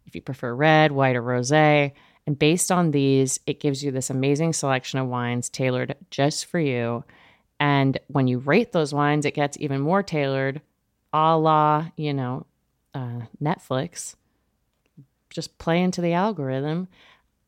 if 0.05 0.13
you 0.13 0.21
prefer 0.21 0.53
red, 0.53 0.91
white, 0.91 1.15
or 1.15 1.21
rose. 1.21 1.49
And 1.53 1.93
based 2.27 2.69
on 2.69 2.91
these, 2.91 3.39
it 3.47 3.61
gives 3.61 3.81
you 3.81 3.91
this 3.91 4.09
amazing 4.09 4.51
selection 4.51 4.99
of 4.99 5.07
wines 5.07 5.49
tailored 5.49 5.95
just 6.11 6.47
for 6.47 6.59
you. 6.59 7.05
And 7.61 7.97
when 8.07 8.27
you 8.27 8.39
rate 8.39 8.73
those 8.73 8.93
wines, 8.93 9.25
it 9.25 9.35
gets 9.35 9.57
even 9.57 9.79
more 9.79 10.03
tailored, 10.03 10.59
a 11.13 11.37
la, 11.37 11.87
you 11.95 12.13
know, 12.13 12.45
uh, 12.93 13.21
Netflix 13.41 14.15
just 15.29 15.57
play 15.59 15.81
into 15.81 16.01
the 16.01 16.11
algorithm. 16.11 16.89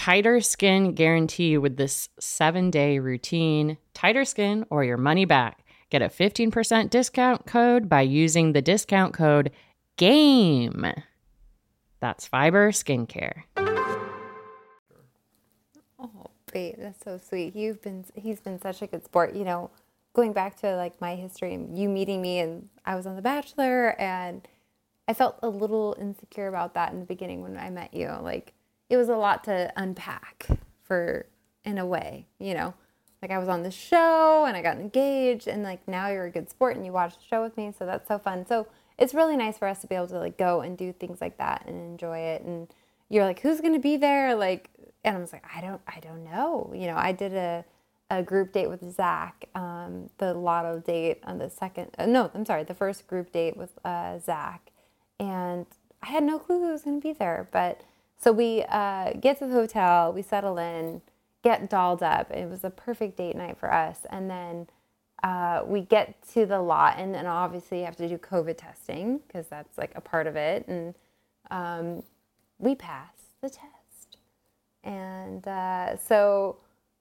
tighter 0.00 0.40
skin 0.40 0.94
guarantee 0.94 1.58
with 1.58 1.76
this 1.76 2.08
seven 2.18 2.70
day 2.70 2.98
routine. 2.98 3.76
Tighter 3.92 4.24
skin 4.24 4.64
or 4.70 4.82
your 4.82 4.96
money 4.96 5.26
back. 5.26 5.62
Get 5.90 6.00
a 6.00 6.08
15% 6.08 6.88
discount 6.88 7.44
code 7.44 7.86
by 7.86 8.00
using 8.00 8.54
the 8.54 8.62
discount 8.62 9.12
code 9.12 9.50
GAME. 9.98 10.94
That's 12.00 12.26
Fiber 12.26 12.70
Skincare. 12.70 13.42
Oh, 15.98 16.30
babe, 16.50 16.76
that's 16.78 17.04
so 17.04 17.18
sweet. 17.18 17.54
You've 17.54 17.82
been 17.82 18.06
he's 18.14 18.40
been 18.40 18.58
such 18.58 18.80
a 18.80 18.86
good 18.86 19.04
sport. 19.04 19.34
You 19.34 19.44
know, 19.44 19.70
going 20.14 20.32
back 20.32 20.58
to 20.60 20.76
like 20.76 20.98
my 21.02 21.14
history 21.14 21.52
and 21.52 21.76
you 21.76 21.90
meeting 21.90 22.22
me 22.22 22.38
and 22.38 22.70
I 22.86 22.94
was 22.94 23.06
on 23.06 23.16
The 23.16 23.22
Bachelor 23.22 24.00
and 24.00 24.48
I 25.06 25.12
felt 25.12 25.38
a 25.42 25.48
little 25.50 25.94
insecure 26.00 26.48
about 26.48 26.72
that 26.72 26.94
in 26.94 27.00
the 27.00 27.06
beginning 27.06 27.42
when 27.42 27.58
I 27.58 27.68
met 27.68 27.92
you. 27.92 28.08
Like 28.22 28.54
it 28.90 28.96
was 28.96 29.08
a 29.08 29.16
lot 29.16 29.44
to 29.44 29.72
unpack 29.76 30.46
for 30.82 31.26
in 31.64 31.78
a 31.78 31.86
way, 31.86 32.26
you 32.38 32.52
know. 32.52 32.74
Like 33.22 33.30
I 33.30 33.38
was 33.38 33.48
on 33.48 33.62
the 33.62 33.70
show 33.70 34.46
and 34.46 34.56
I 34.56 34.62
got 34.62 34.78
engaged 34.78 35.46
and 35.46 35.62
like 35.62 35.86
now 35.86 36.08
you're 36.08 36.24
a 36.24 36.30
good 36.30 36.50
sport 36.50 36.76
and 36.76 36.84
you 36.84 36.92
watch 36.92 37.16
the 37.16 37.24
show 37.24 37.42
with 37.42 37.56
me, 37.56 37.72
so 37.78 37.86
that's 37.86 38.08
so 38.08 38.18
fun. 38.18 38.46
So 38.46 38.66
it's 38.98 39.14
really 39.14 39.36
nice 39.36 39.58
for 39.58 39.68
us 39.68 39.80
to 39.80 39.86
be 39.86 39.94
able 39.94 40.08
to 40.08 40.18
like 40.18 40.36
go 40.36 40.60
and 40.60 40.76
do 40.76 40.92
things 40.92 41.20
like 41.20 41.38
that 41.38 41.64
and 41.66 41.76
enjoy 41.76 42.18
it 42.18 42.42
and 42.42 42.68
you're 43.08 43.24
like 43.24 43.40
who's 43.40 43.60
going 43.60 43.72
to 43.72 43.80
be 43.80 43.96
there 43.96 44.34
like 44.34 44.68
and 45.04 45.16
I 45.16 45.20
was 45.20 45.32
like 45.32 45.44
I 45.54 45.60
don't 45.60 45.80
I 45.86 46.00
don't 46.00 46.24
know. 46.24 46.72
You 46.74 46.86
know, 46.86 46.96
I 46.96 47.12
did 47.12 47.34
a 47.34 47.64
a 48.10 48.22
group 48.22 48.52
date 48.52 48.68
with 48.68 48.92
Zach, 48.92 49.44
um, 49.54 50.10
the 50.18 50.34
lotto 50.34 50.80
date 50.80 51.20
on 51.24 51.38
the 51.38 51.48
second, 51.48 51.94
uh, 51.96 52.06
no, 52.06 52.30
I'm 52.34 52.44
sorry, 52.44 52.64
the 52.64 52.74
first 52.74 53.06
group 53.06 53.30
date 53.30 53.56
with 53.56 53.70
uh, 53.84 54.18
Zach. 54.18 54.72
And 55.20 55.64
I 56.02 56.08
had 56.08 56.24
no 56.24 56.40
clue 56.40 56.58
who 56.58 56.72
was 56.72 56.82
going 56.82 57.00
to 57.00 57.06
be 57.06 57.12
there. 57.12 57.48
But 57.52 57.82
so 58.22 58.32
we 58.32 58.64
uh, 58.68 59.14
get 59.14 59.38
to 59.38 59.46
the 59.46 59.52
hotel, 59.52 60.12
we 60.12 60.22
settle 60.22 60.58
in, 60.58 61.00
get 61.42 61.70
dolled 61.70 62.02
up. 62.02 62.30
It 62.30 62.48
was 62.48 62.64
a 62.64 62.70
perfect 62.70 63.16
date 63.16 63.34
night 63.34 63.58
for 63.58 63.72
us. 63.72 64.00
And 64.10 64.30
then 64.30 64.66
uh, 65.22 65.62
we 65.66 65.80
get 65.82 66.16
to 66.34 66.44
the 66.44 66.60
lot, 66.60 66.98
and 66.98 67.14
then 67.14 67.26
obviously 67.26 67.80
you 67.80 67.84
have 67.86 67.96
to 67.96 68.08
do 68.08 68.18
COVID 68.18 68.58
testing 68.58 69.20
because 69.26 69.46
that's 69.48 69.78
like 69.78 69.92
a 69.94 70.00
part 70.00 70.26
of 70.26 70.36
it. 70.36 70.66
And 70.68 70.94
um, 71.50 72.02
we 72.58 72.74
pass 72.74 73.12
the 73.40 73.48
test. 73.48 74.18
And 74.84 75.46
uh, 75.46 75.96
so 75.96 76.58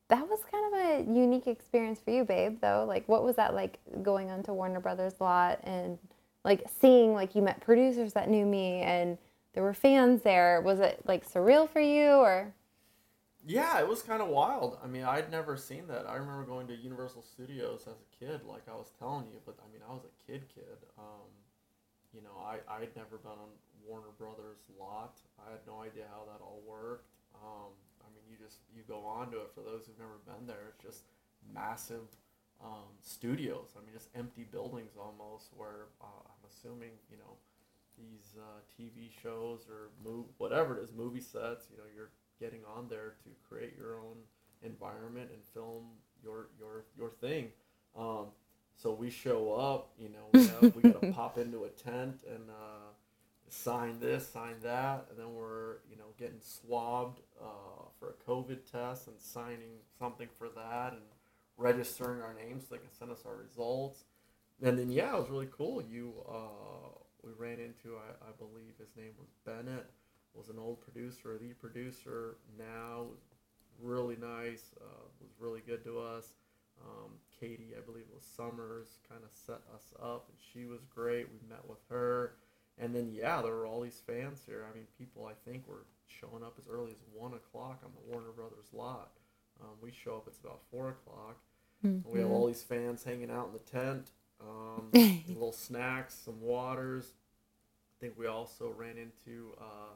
that 0.08 0.28
was 0.28 0.40
kind 0.50 0.74
of 0.74 0.80
a 0.80 1.20
unique 1.20 1.48
experience 1.48 2.00
for 2.00 2.12
you, 2.12 2.24
babe, 2.24 2.60
though. 2.62 2.86
Like, 2.88 3.08
what 3.08 3.24
was 3.24 3.36
that 3.36 3.54
like 3.54 3.78
going 4.02 4.32
onto 4.32 4.54
Warner 4.54 4.80
Brothers 4.80 5.14
lot 5.20 5.60
and 5.64 5.98
like 6.46 6.64
seeing 6.82 7.14
like 7.14 7.36
you 7.36 7.42
met 7.42 7.60
producers 7.60 8.14
that 8.14 8.30
knew 8.30 8.46
me 8.46 8.82
and 8.82 9.18
there 9.54 9.64
were 9.64 9.74
fans 9.74 10.22
there? 10.22 10.62
Was 10.62 10.80
it 10.80 11.02
like 11.06 11.28
surreal 11.28 11.70
for 11.70 11.82
you 11.82 12.12
or? 12.12 12.54
Yeah, 13.46 13.80
it 13.80 13.88
was 13.88 14.02
kind 14.02 14.22
of 14.22 14.28
wild. 14.28 14.78
I 14.84 14.88
mean, 14.88 15.04
I'd 15.04 15.32
never 15.32 15.56
seen 15.56 15.88
that. 15.88 16.06
I 16.08 16.16
remember 16.16 16.44
going 16.44 16.68
to 16.68 16.76
Universal 16.76 17.24
Studios 17.24 17.88
as 17.88 17.96
a 17.96 18.26
kid, 18.26 18.42
like 18.46 18.64
I 18.68 18.76
was 18.76 18.92
telling 19.00 19.28
you, 19.28 19.40
but 19.46 19.56
I 19.64 19.72
mean, 19.72 19.82
I 19.88 19.94
was 19.94 20.04
a 20.04 20.32
kid 20.32 20.44
kid. 20.54 20.78
Um, 20.98 21.32
you 22.14 22.22
know, 22.22 22.36
I, 22.44 22.60
I'd 22.68 22.96
never 22.96 23.18
been 23.18 23.32
on 23.32 23.54
Warner 23.88 24.12
Brothers 24.18 24.60
lot. 24.78 25.20
I 25.40 25.52
had 25.52 25.62
no 25.66 25.82
idea 25.82 26.04
how 26.12 26.26
that 26.26 26.44
all 26.44 26.62
worked. 26.68 27.10
Um, 27.34 27.72
I 28.04 28.12
mean, 28.14 28.26
you 28.30 28.36
just, 28.44 28.60
you 28.76 28.84
go 28.88 29.06
on 29.06 29.32
to 29.32 29.38
it. 29.38 29.52
For 29.56 29.62
those 29.62 29.88
who've 29.88 30.00
never 30.00 30.20
been 30.26 30.46
there, 30.46 30.74
it's 30.76 30.84
just 30.84 31.04
massive 31.54 32.12
um, 32.62 32.92
studios. 33.02 33.72
I 33.78 33.86
mean, 33.86 33.94
just 33.94 34.10
empty 34.16 34.44
buildings 34.44 34.94
almost 35.00 35.54
where 35.56 35.88
uh, 36.02 36.22
I'm 36.28 36.44
assuming, 36.50 36.92
you 37.10 37.18
know, 37.18 37.40
these 38.00 38.36
uh, 38.38 38.62
TV 38.78 39.10
shows 39.22 39.68
or 39.70 39.90
move 40.04 40.26
whatever 40.38 40.78
it 40.78 40.84
is, 40.84 40.92
movie 40.94 41.22
sets. 41.22 41.68
You 41.72 41.78
know, 41.78 41.84
you're 41.96 42.12
getting 42.40 42.62
on 42.76 42.88
there 42.88 43.16
to 43.24 43.30
create 43.48 43.74
your 43.78 43.98
own 43.98 44.18
environment 44.64 45.30
and 45.34 45.44
film 45.54 45.86
your 46.24 46.48
your 46.60 46.86
your 46.98 47.10
thing. 47.10 47.50
Um, 47.98 48.28
so 48.76 48.94
we 48.94 49.10
show 49.10 49.54
up, 49.54 49.92
you 50.00 50.08
know, 50.10 50.30
we, 50.32 50.48
have, 50.48 50.76
we 50.76 50.82
got 50.84 51.02
to 51.02 51.12
pop 51.14 51.38
into 51.38 51.66
a 51.66 51.70
tent 51.70 52.22
and 52.34 52.50
uh, 52.50 52.94
sign 53.50 54.00
this, 54.00 54.28
sign 54.28 54.56
that, 54.64 55.08
and 55.10 55.20
then 55.20 55.34
we're 55.34 55.78
you 55.90 55.98
know 55.98 56.14
getting 56.18 56.40
swabbed 56.40 57.20
uh, 57.42 57.84
for 58.00 58.10
a 58.10 58.30
COVID 58.30 58.60
test 58.72 59.08
and 59.08 59.20
signing 59.20 59.80
something 59.98 60.30
for 60.38 60.48
that 60.56 60.94
and 60.94 61.02
registering 61.58 62.22
our 62.22 62.34
names 62.34 62.64
so 62.64 62.76
they 62.76 62.80
can 62.80 62.94
send 62.98 63.12
us 63.12 63.24
our 63.26 63.36
results. 63.36 64.04
And 64.62 64.78
then 64.78 64.90
yeah, 64.90 65.16
it 65.16 65.20
was 65.20 65.30
really 65.30 65.50
cool. 65.52 65.82
You 65.82 66.14
uh, 66.28 66.99
we 67.24 67.32
ran 67.38 67.60
into 67.60 67.98
I, 67.98 68.28
I 68.28 68.32
believe 68.38 68.74
his 68.80 68.96
name 68.96 69.14
was 69.18 69.30
Bennett 69.46 69.90
was 70.34 70.50
an 70.50 70.60
old 70.60 70.82
producer, 70.82 71.38
the 71.38 71.54
producer 71.54 72.38
now, 72.58 73.08
really 73.82 74.16
nice, 74.16 74.72
uh, 74.80 75.04
was 75.20 75.32
really 75.40 75.62
good 75.66 75.84
to 75.84 76.00
us. 76.00 76.34
Um, 76.82 77.12
Katie, 77.40 77.74
I 77.78 77.82
believe 77.82 78.06
it 78.10 78.16
was 78.16 78.24
Summers, 78.24 79.00
kind 79.10 79.22
of 79.24 79.32
set 79.32 79.62
us 79.76 79.94
up, 80.02 80.28
and 80.30 80.38
she 80.54 80.66
was 80.66 80.80
great. 80.94 81.28
We 81.30 81.50
met 81.50 81.68
with 81.68 81.80
her, 81.90 82.36
and 82.78 82.96
then 82.96 83.12
yeah, 83.12 83.42
there 83.42 83.54
were 83.54 83.66
all 83.66 83.82
these 83.82 84.02
fans 84.06 84.42
here. 84.46 84.66
I 84.70 84.74
mean, 84.74 84.86
people 84.98 85.26
I 85.26 85.34
think 85.50 85.68
were 85.68 85.86
showing 86.08 86.44
up 86.44 86.56
as 86.58 86.68
early 86.70 86.92
as 86.92 87.02
one 87.14 87.34
o'clock 87.34 87.82
on 87.84 87.92
the 87.92 88.12
Warner 88.12 88.32
Brothers 88.32 88.68
lot. 88.72 89.12
Um, 89.62 89.76
we 89.82 89.92
show 89.92 90.16
up; 90.16 90.24
it's 90.28 90.40
about 90.40 90.62
four 90.72 90.90
o'clock. 90.90 91.38
And 92.06 92.06
we 92.06 92.20
have 92.20 92.30
all 92.30 92.48
these 92.48 92.64
fans 92.64 93.04
hanging 93.04 93.32
out 93.32 93.48
in 93.48 93.54
the 93.54 93.60
tent, 93.60 94.12
um, 94.42 94.90
little 95.28 95.52
snacks, 95.52 96.16
some 96.26 96.42
waters. 96.42 97.14
I 98.00 98.06
think 98.06 98.18
we 98.18 98.28
also 98.28 98.74
ran 98.78 98.98
into 98.98 99.54
uh, 99.60 99.96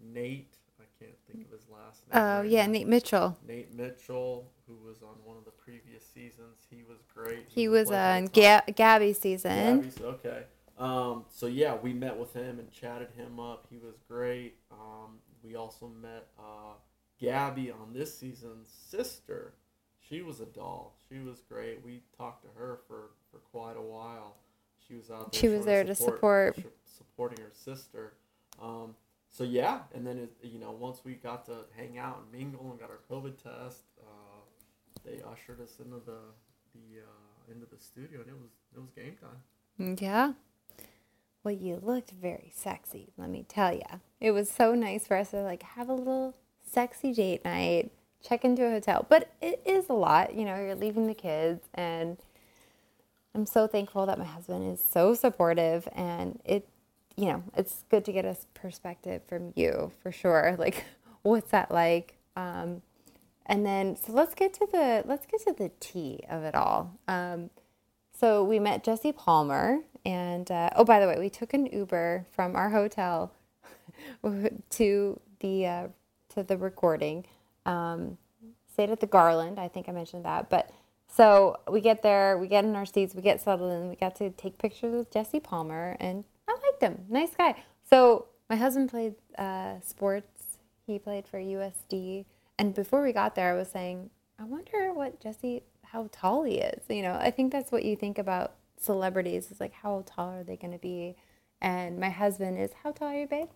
Nate. 0.00 0.56
I 0.80 0.84
can't 0.98 1.16
think 1.30 1.46
of 1.46 1.52
his 1.52 1.68
last 1.68 2.02
name. 2.08 2.22
Oh 2.22 2.40
right 2.40 2.50
yeah, 2.50 2.66
now. 2.66 2.72
Nate 2.72 2.88
Mitchell. 2.88 3.36
Nate 3.46 3.74
Mitchell, 3.74 4.50
who 4.66 4.74
was 4.86 5.02
on 5.02 5.14
one 5.24 5.36
of 5.36 5.44
the 5.44 5.50
previous 5.50 6.04
seasons. 6.04 6.66
He 6.70 6.82
was 6.88 6.98
great. 7.14 7.44
He 7.48 7.68
was 7.68 7.88
played 7.88 7.98
on 7.98 8.26
Ga- 8.26 8.72
Gabby's 8.74 9.18
season. 9.18 9.82
Gabby's- 9.82 10.00
okay. 10.00 10.42
Um, 10.78 11.26
so 11.28 11.46
yeah, 11.46 11.76
we 11.76 11.92
met 11.92 12.16
with 12.16 12.32
him 12.32 12.58
and 12.58 12.70
chatted 12.70 13.10
him 13.16 13.38
up. 13.38 13.66
He 13.70 13.76
was 13.78 13.94
great. 14.08 14.56
Um, 14.70 15.18
we 15.42 15.54
also 15.56 15.88
met 15.88 16.28
uh, 16.38 16.74
Gabi 17.20 17.72
on 17.72 17.92
this 17.92 18.18
season's 18.18 18.70
sister. 18.70 19.54
She 20.00 20.22
was 20.22 20.40
a 20.40 20.46
doll. 20.46 20.96
She 21.08 21.18
was 21.18 21.40
great. 21.40 21.84
We 21.84 22.02
talked 22.16 22.42
to 22.42 22.48
her 22.58 22.80
for, 22.88 23.10
for 23.32 23.38
quite 23.38 23.76
a 23.76 23.82
while. 23.82 24.36
She 24.86 24.94
was 24.94 25.10
out 25.10 25.32
there. 25.32 25.40
She 25.40 25.48
was 25.48 25.64
there 25.64 25.84
to 25.84 25.94
support. 25.94 26.56
sh- 26.58 26.64
supporting 26.84 27.38
her 27.44 27.50
sister. 27.52 28.12
Um, 28.60 28.94
so 29.30 29.44
yeah, 29.44 29.80
and 29.94 30.06
then 30.06 30.18
it, 30.18 30.32
you 30.42 30.58
know 30.58 30.72
once 30.72 31.00
we 31.04 31.14
got 31.14 31.46
to 31.46 31.64
hang 31.76 31.98
out 31.98 32.22
and 32.22 32.40
mingle 32.40 32.70
and 32.70 32.78
got 32.78 32.90
our 32.90 33.00
COVID 33.10 33.42
test, 33.42 33.84
uh, 34.00 34.40
they 35.04 35.22
ushered 35.22 35.60
us 35.60 35.78
into 35.82 35.96
the 36.04 36.18
the 36.74 37.00
uh, 37.00 37.52
into 37.52 37.66
the 37.66 37.78
studio 37.78 38.20
and 38.20 38.28
it 38.28 38.36
was 38.36 38.50
it 38.76 38.80
was 38.80 38.90
game 38.90 39.16
time. 39.20 39.96
Yeah. 40.00 40.32
Well, 41.44 41.54
you 41.54 41.80
looked 41.82 42.12
very 42.12 42.52
sexy, 42.54 43.08
let 43.16 43.28
me 43.28 43.44
tell 43.48 43.72
you. 43.74 44.00
It 44.20 44.30
was 44.30 44.48
so 44.48 44.74
nice 44.74 45.06
for 45.08 45.16
us 45.16 45.30
to 45.30 45.38
like 45.42 45.62
have 45.62 45.88
a 45.88 45.94
little 45.94 46.36
sexy 46.64 47.12
date 47.12 47.44
night, 47.44 47.90
check 48.22 48.44
into 48.44 48.64
a 48.64 48.70
hotel. 48.70 49.04
But 49.08 49.32
it 49.40 49.60
is 49.66 49.88
a 49.88 49.92
lot, 49.94 50.34
you 50.34 50.44
know, 50.44 50.54
you're 50.56 50.76
leaving 50.76 51.08
the 51.08 51.14
kids 51.14 51.66
and 51.74 52.16
I'm 53.34 53.46
so 53.46 53.66
thankful 53.66 54.06
that 54.06 54.18
my 54.18 54.24
husband 54.24 54.72
is 54.72 54.80
so 54.82 55.14
supportive 55.14 55.88
and 55.94 56.40
it 56.44 56.68
you 57.16 57.26
know, 57.26 57.44
it's 57.56 57.84
good 57.90 58.04
to 58.06 58.12
get 58.12 58.24
a 58.24 58.36
perspective 58.54 59.22
from 59.28 59.52
you 59.56 59.92
for 60.02 60.12
sure. 60.12 60.56
Like 60.60 60.84
what's 61.22 61.50
that 61.52 61.70
like? 61.70 62.16
Um 62.36 62.82
and 63.46 63.66
then 63.66 63.96
so 63.96 64.12
let's 64.12 64.34
get 64.34 64.54
to 64.54 64.68
the 64.70 65.02
let's 65.06 65.26
get 65.26 65.42
to 65.44 65.52
the 65.52 65.70
tea 65.80 66.20
of 66.30 66.44
it 66.44 66.54
all. 66.54 66.98
Um 67.08 67.50
so 68.18 68.44
we 68.44 68.58
met 68.60 68.84
Jesse 68.84 69.12
Palmer 69.12 69.80
And 70.04 70.50
uh, 70.50 70.70
oh, 70.76 70.84
by 70.84 71.00
the 71.00 71.06
way, 71.08 71.18
we 71.18 71.30
took 71.30 71.54
an 71.54 71.66
Uber 71.66 72.26
from 72.32 72.56
our 72.56 72.70
hotel 72.70 73.32
to 74.70 75.20
the 75.40 75.66
uh, 75.66 75.88
to 76.30 76.42
the 76.42 76.56
recording. 76.56 77.26
Um, 77.66 78.18
stayed 78.72 78.90
at 78.90 79.00
the 79.00 79.06
Garland. 79.06 79.58
I 79.58 79.68
think 79.68 79.88
I 79.88 79.92
mentioned 79.92 80.24
that, 80.24 80.50
but. 80.50 80.70
So 81.14 81.58
we 81.70 81.82
get 81.82 82.02
there, 82.02 82.38
we 82.38 82.48
get 82.48 82.64
in 82.64 82.74
our 82.74 82.86
seats, 82.86 83.14
we 83.14 83.20
get 83.20 83.40
settled 83.40 83.70
in, 83.72 83.90
we 83.90 83.96
got 83.96 84.16
to 84.16 84.30
take 84.30 84.56
pictures 84.56 84.94
with 84.94 85.10
Jesse 85.10 85.40
Palmer, 85.40 85.96
and 86.00 86.24
I 86.48 86.52
liked 86.52 86.82
him. 86.82 87.04
Nice 87.10 87.34
guy. 87.36 87.62
So 87.88 88.26
my 88.48 88.56
husband 88.56 88.88
played 88.88 89.14
uh, 89.36 89.80
sports. 89.84 90.58
He 90.86 90.98
played 90.98 91.28
for 91.28 91.38
USD. 91.38 92.24
And 92.58 92.74
before 92.74 93.02
we 93.02 93.12
got 93.12 93.34
there, 93.34 93.52
I 93.52 93.56
was 93.56 93.68
saying, 93.68 94.08
I 94.38 94.44
wonder 94.44 94.92
what 94.94 95.20
Jesse, 95.20 95.62
how 95.84 96.08
tall 96.12 96.44
he 96.44 96.54
is. 96.54 96.82
You 96.88 97.02
know, 97.02 97.18
I 97.20 97.30
think 97.30 97.52
that's 97.52 97.70
what 97.70 97.84
you 97.84 97.94
think 97.94 98.18
about 98.18 98.54
celebrities 98.80 99.50
is 99.50 99.60
like, 99.60 99.72
how 99.72 100.04
tall 100.06 100.30
are 100.30 100.44
they 100.44 100.56
going 100.56 100.72
to 100.72 100.78
be? 100.78 101.16
And 101.60 101.98
my 101.98 102.10
husband 102.10 102.58
is, 102.58 102.70
how 102.82 102.92
tall 102.92 103.08
are 103.08 103.20
you, 103.20 103.26
babe? 103.26 103.48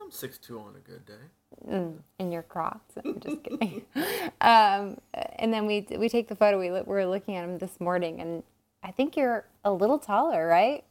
I'm 0.00 0.10
6'2 0.10 0.60
on 0.60 0.74
a 0.74 0.80
good 0.80 1.06
day. 1.06 1.30
Mm, 1.68 1.98
in 2.18 2.32
your 2.32 2.42
Crocs. 2.42 2.94
I'm 3.04 3.20
just 3.20 3.42
kidding. 3.42 3.84
um, 4.40 4.98
and 5.14 5.52
then 5.52 5.66
we 5.66 5.86
we 5.96 6.08
take 6.08 6.28
the 6.28 6.36
photo. 6.36 6.58
We, 6.58 6.70
we 6.70 6.82
were 6.82 7.06
looking 7.06 7.36
at 7.36 7.44
him 7.44 7.58
this 7.58 7.80
morning, 7.80 8.20
and 8.20 8.42
I 8.82 8.90
think 8.90 9.16
you're 9.16 9.44
a 9.64 9.72
little 9.72 9.98
taller, 9.98 10.46
right? 10.46 10.84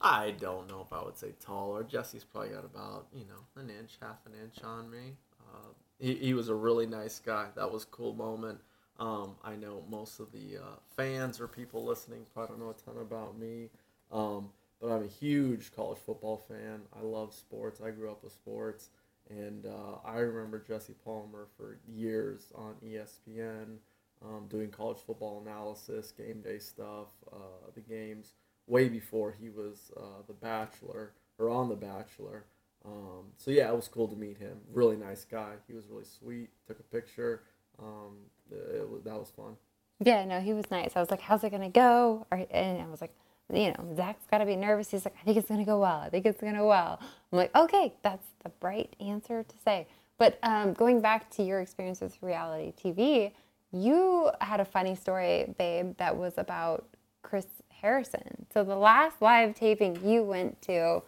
I 0.00 0.32
don't 0.32 0.68
know 0.68 0.80
if 0.80 0.92
I 0.92 1.02
would 1.04 1.16
say 1.16 1.32
taller. 1.40 1.84
Jesse's 1.84 2.24
probably 2.24 2.50
got 2.50 2.64
about, 2.64 3.06
you 3.12 3.26
know, 3.26 3.60
an 3.60 3.68
inch, 3.68 3.98
half 4.00 4.24
an 4.24 4.32
inch 4.42 4.64
on 4.64 4.90
me. 4.90 5.16
Uh, 5.40 5.68
he, 5.98 6.14
he 6.14 6.34
was 6.34 6.48
a 6.48 6.54
really 6.54 6.86
nice 6.86 7.18
guy. 7.18 7.48
That 7.54 7.70
was 7.70 7.82
a 7.82 7.86
cool 7.86 8.14
moment. 8.14 8.60
Um, 8.98 9.36
I 9.44 9.56
know 9.56 9.84
most 9.88 10.20
of 10.20 10.32
the 10.32 10.58
uh, 10.58 10.76
fans 10.96 11.40
or 11.40 11.48
people 11.48 11.84
listening 11.84 12.26
probably 12.32 12.56
don't 12.56 12.66
know 12.66 12.70
a 12.70 12.74
ton 12.74 13.00
about 13.00 13.38
me, 13.38 13.70
um, 14.10 14.50
but 14.80 14.88
I'm 14.88 15.02
a 15.02 15.06
huge 15.06 15.74
college 15.74 15.98
football 15.98 16.44
fan. 16.48 16.82
I 16.98 17.02
love 17.02 17.34
sports. 17.34 17.80
I 17.84 17.90
grew 17.90 18.10
up 18.10 18.22
with 18.22 18.32
sports. 18.32 18.90
And 19.30 19.64
uh, 19.66 19.98
I 20.04 20.18
remember 20.18 20.58
Jesse 20.58 20.94
Palmer 21.04 21.46
for 21.56 21.78
years 21.86 22.52
on 22.54 22.74
ESPN 22.84 23.76
um, 24.22 24.46
doing 24.48 24.70
college 24.70 24.98
football 25.06 25.42
analysis, 25.46 26.12
game 26.12 26.40
day 26.42 26.58
stuff, 26.58 27.08
uh, 27.32 27.70
the 27.74 27.80
games 27.80 28.34
way 28.66 28.88
before 28.88 29.34
he 29.38 29.48
was 29.48 29.90
uh, 29.96 30.22
the 30.26 30.32
Bachelor 30.32 31.12
or 31.38 31.48
on 31.48 31.68
the 31.68 31.76
Bachelor. 31.76 32.44
Um, 32.84 33.26
so 33.36 33.50
yeah, 33.50 33.68
it 33.68 33.76
was 33.76 33.88
cool 33.88 34.08
to 34.08 34.16
meet 34.16 34.38
him. 34.38 34.58
Really 34.72 34.96
nice 34.96 35.24
guy. 35.24 35.54
He 35.66 35.74
was 35.74 35.86
really 35.88 36.04
sweet. 36.04 36.48
Took 36.66 36.80
a 36.80 36.84
picture. 36.84 37.42
Um, 37.78 38.16
it, 38.50 38.88
was, 38.88 39.02
that 39.04 39.18
was 39.18 39.30
fun. 39.30 39.56
Yeah, 40.02 40.24
no, 40.24 40.40
he 40.40 40.54
was 40.54 40.70
nice. 40.70 40.92
I 40.96 41.00
was 41.00 41.10
like, 41.10 41.20
"How's 41.20 41.44
it 41.44 41.50
gonna 41.50 41.68
go?" 41.68 42.26
And 42.32 42.80
I 42.80 42.86
was 42.86 43.02
like, 43.02 43.14
"You 43.52 43.68
know, 43.68 43.94
Zach's 43.96 44.26
got 44.30 44.38
to 44.38 44.46
be 44.46 44.56
nervous." 44.56 44.90
He's 44.90 45.04
like, 45.04 45.16
"I 45.20 45.24
think 45.24 45.36
it's 45.36 45.48
gonna 45.48 45.64
go 45.64 45.80
well. 45.80 45.98
I 45.98 46.08
think 46.08 46.26
it's 46.26 46.40
gonna 46.40 46.58
go 46.58 46.68
well." 46.68 46.98
I'm 47.32 47.38
like, 47.38 47.54
"Okay, 47.54 47.92
that's 48.02 48.26
the 48.44 48.50
right 48.60 48.94
answer 49.00 49.42
to 49.42 49.54
say." 49.64 49.86
But 50.18 50.38
um, 50.42 50.74
going 50.74 51.00
back 51.00 51.30
to 51.30 51.42
your 51.42 51.60
experience 51.60 52.00
with 52.00 52.16
reality 52.22 52.72
TV, 52.72 53.32
you 53.72 54.30
had 54.40 54.60
a 54.60 54.64
funny 54.64 54.94
story, 54.94 55.54
babe, 55.58 55.96
that 55.96 56.16
was 56.16 56.34
about 56.36 56.84
Chris 57.22 57.46
Harrison. 57.80 58.46
So 58.52 58.64
the 58.64 58.76
last 58.76 59.22
live 59.22 59.54
taping 59.54 59.98
you 60.04 60.22
went 60.22 60.60
to, 60.62 61.02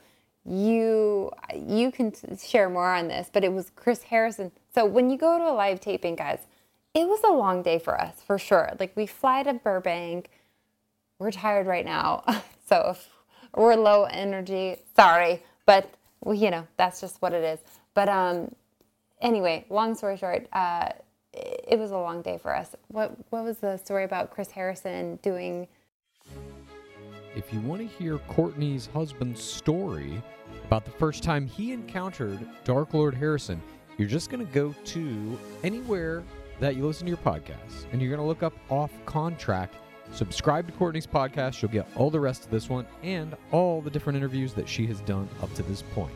you 0.44 1.31
you 1.55 1.92
can 1.92 2.12
share 2.38 2.68
more 2.68 2.92
on 2.92 3.09
this, 3.09 3.31
but 3.33 3.44
it 3.44 3.52
was 3.52 3.70
Chris 3.76 4.05
Harrison. 4.05 4.50
So 4.74 4.85
when 4.85 5.11
you 5.11 5.18
go 5.18 5.38
to 5.38 5.44
a 5.44 5.52
live 5.52 5.81
taping, 5.81 6.16
guys, 6.16 6.40
it 6.94 7.07
was 7.07 7.20
a 7.24 7.33
long 7.33 7.62
day 7.62 7.78
for 7.78 8.00
us 8.00 8.22
for 8.26 8.38
sure. 8.38 8.70
Like 8.81 8.96
we 8.96 9.07
fly 9.07 9.42
to 9.42 9.55
Burbank, 9.55 10.31
we're 11.22 11.30
tired 11.30 11.68
right 11.68 11.85
now, 11.85 12.24
so 12.68 12.90
if 12.90 13.08
we're 13.56 13.76
low 13.76 14.04
energy, 14.04 14.76
sorry, 14.96 15.40
but 15.66 15.88
we, 16.24 16.38
you 16.38 16.50
know 16.50 16.66
that's 16.76 17.00
just 17.00 17.22
what 17.22 17.32
it 17.32 17.44
is. 17.44 17.61
But 17.94 18.08
um, 18.08 18.52
anyway, 19.20 19.64
long 19.70 19.94
story 19.94 20.16
short, 20.16 20.48
uh, 20.52 20.88
it 21.32 21.78
was 21.78 21.92
a 21.92 21.96
long 21.96 22.22
day 22.22 22.38
for 22.38 22.54
us. 22.54 22.74
What 22.88 23.16
what 23.30 23.44
was 23.44 23.58
the 23.58 23.76
story 23.76 24.04
about 24.04 24.30
Chris 24.30 24.50
Harrison 24.50 25.16
doing? 25.22 25.68
If 27.37 27.52
you 27.52 27.61
want 27.61 27.80
to 27.80 27.87
hear 27.87 28.18
Courtney's 28.18 28.88
husband's 28.92 29.42
story 29.42 30.20
about 30.66 30.85
the 30.85 30.90
first 30.90 31.22
time 31.22 31.46
he 31.46 31.72
encountered 31.72 32.46
Dark 32.64 32.94
Lord 32.94 33.14
Harrison, 33.14 33.62
you're 33.96 34.08
just 34.08 34.28
going 34.28 34.44
to 34.44 34.52
go 34.52 34.74
to 34.87 35.38
anywhere 35.62 36.24
that 36.61 36.76
you 36.76 36.85
listen 36.85 37.06
to 37.06 37.11
your 37.11 37.18
podcast 37.18 37.87
and 37.92 38.02
you're 38.02 38.11
going 38.11 38.20
to 38.20 38.26
look 38.26 38.42
up 38.42 38.52
Off 38.68 38.90
Contract. 39.06 39.76
Subscribe 40.12 40.66
to 40.66 40.72
Courtney's 40.72 41.07
podcast. 41.07 41.62
You'll 41.62 41.72
get 41.72 41.88
all 41.96 42.11
the 42.11 42.20
rest 42.20 42.44
of 42.44 42.51
this 42.51 42.68
one 42.68 42.87
and 43.03 43.35
all 43.51 43.81
the 43.81 43.90
different 43.90 44.16
interviews 44.16 44.53
that 44.55 44.68
she 44.68 44.87
has 44.87 45.01
done 45.01 45.29
up 45.42 45.53
to 45.55 45.62
this 45.62 45.83
point. 45.83 46.12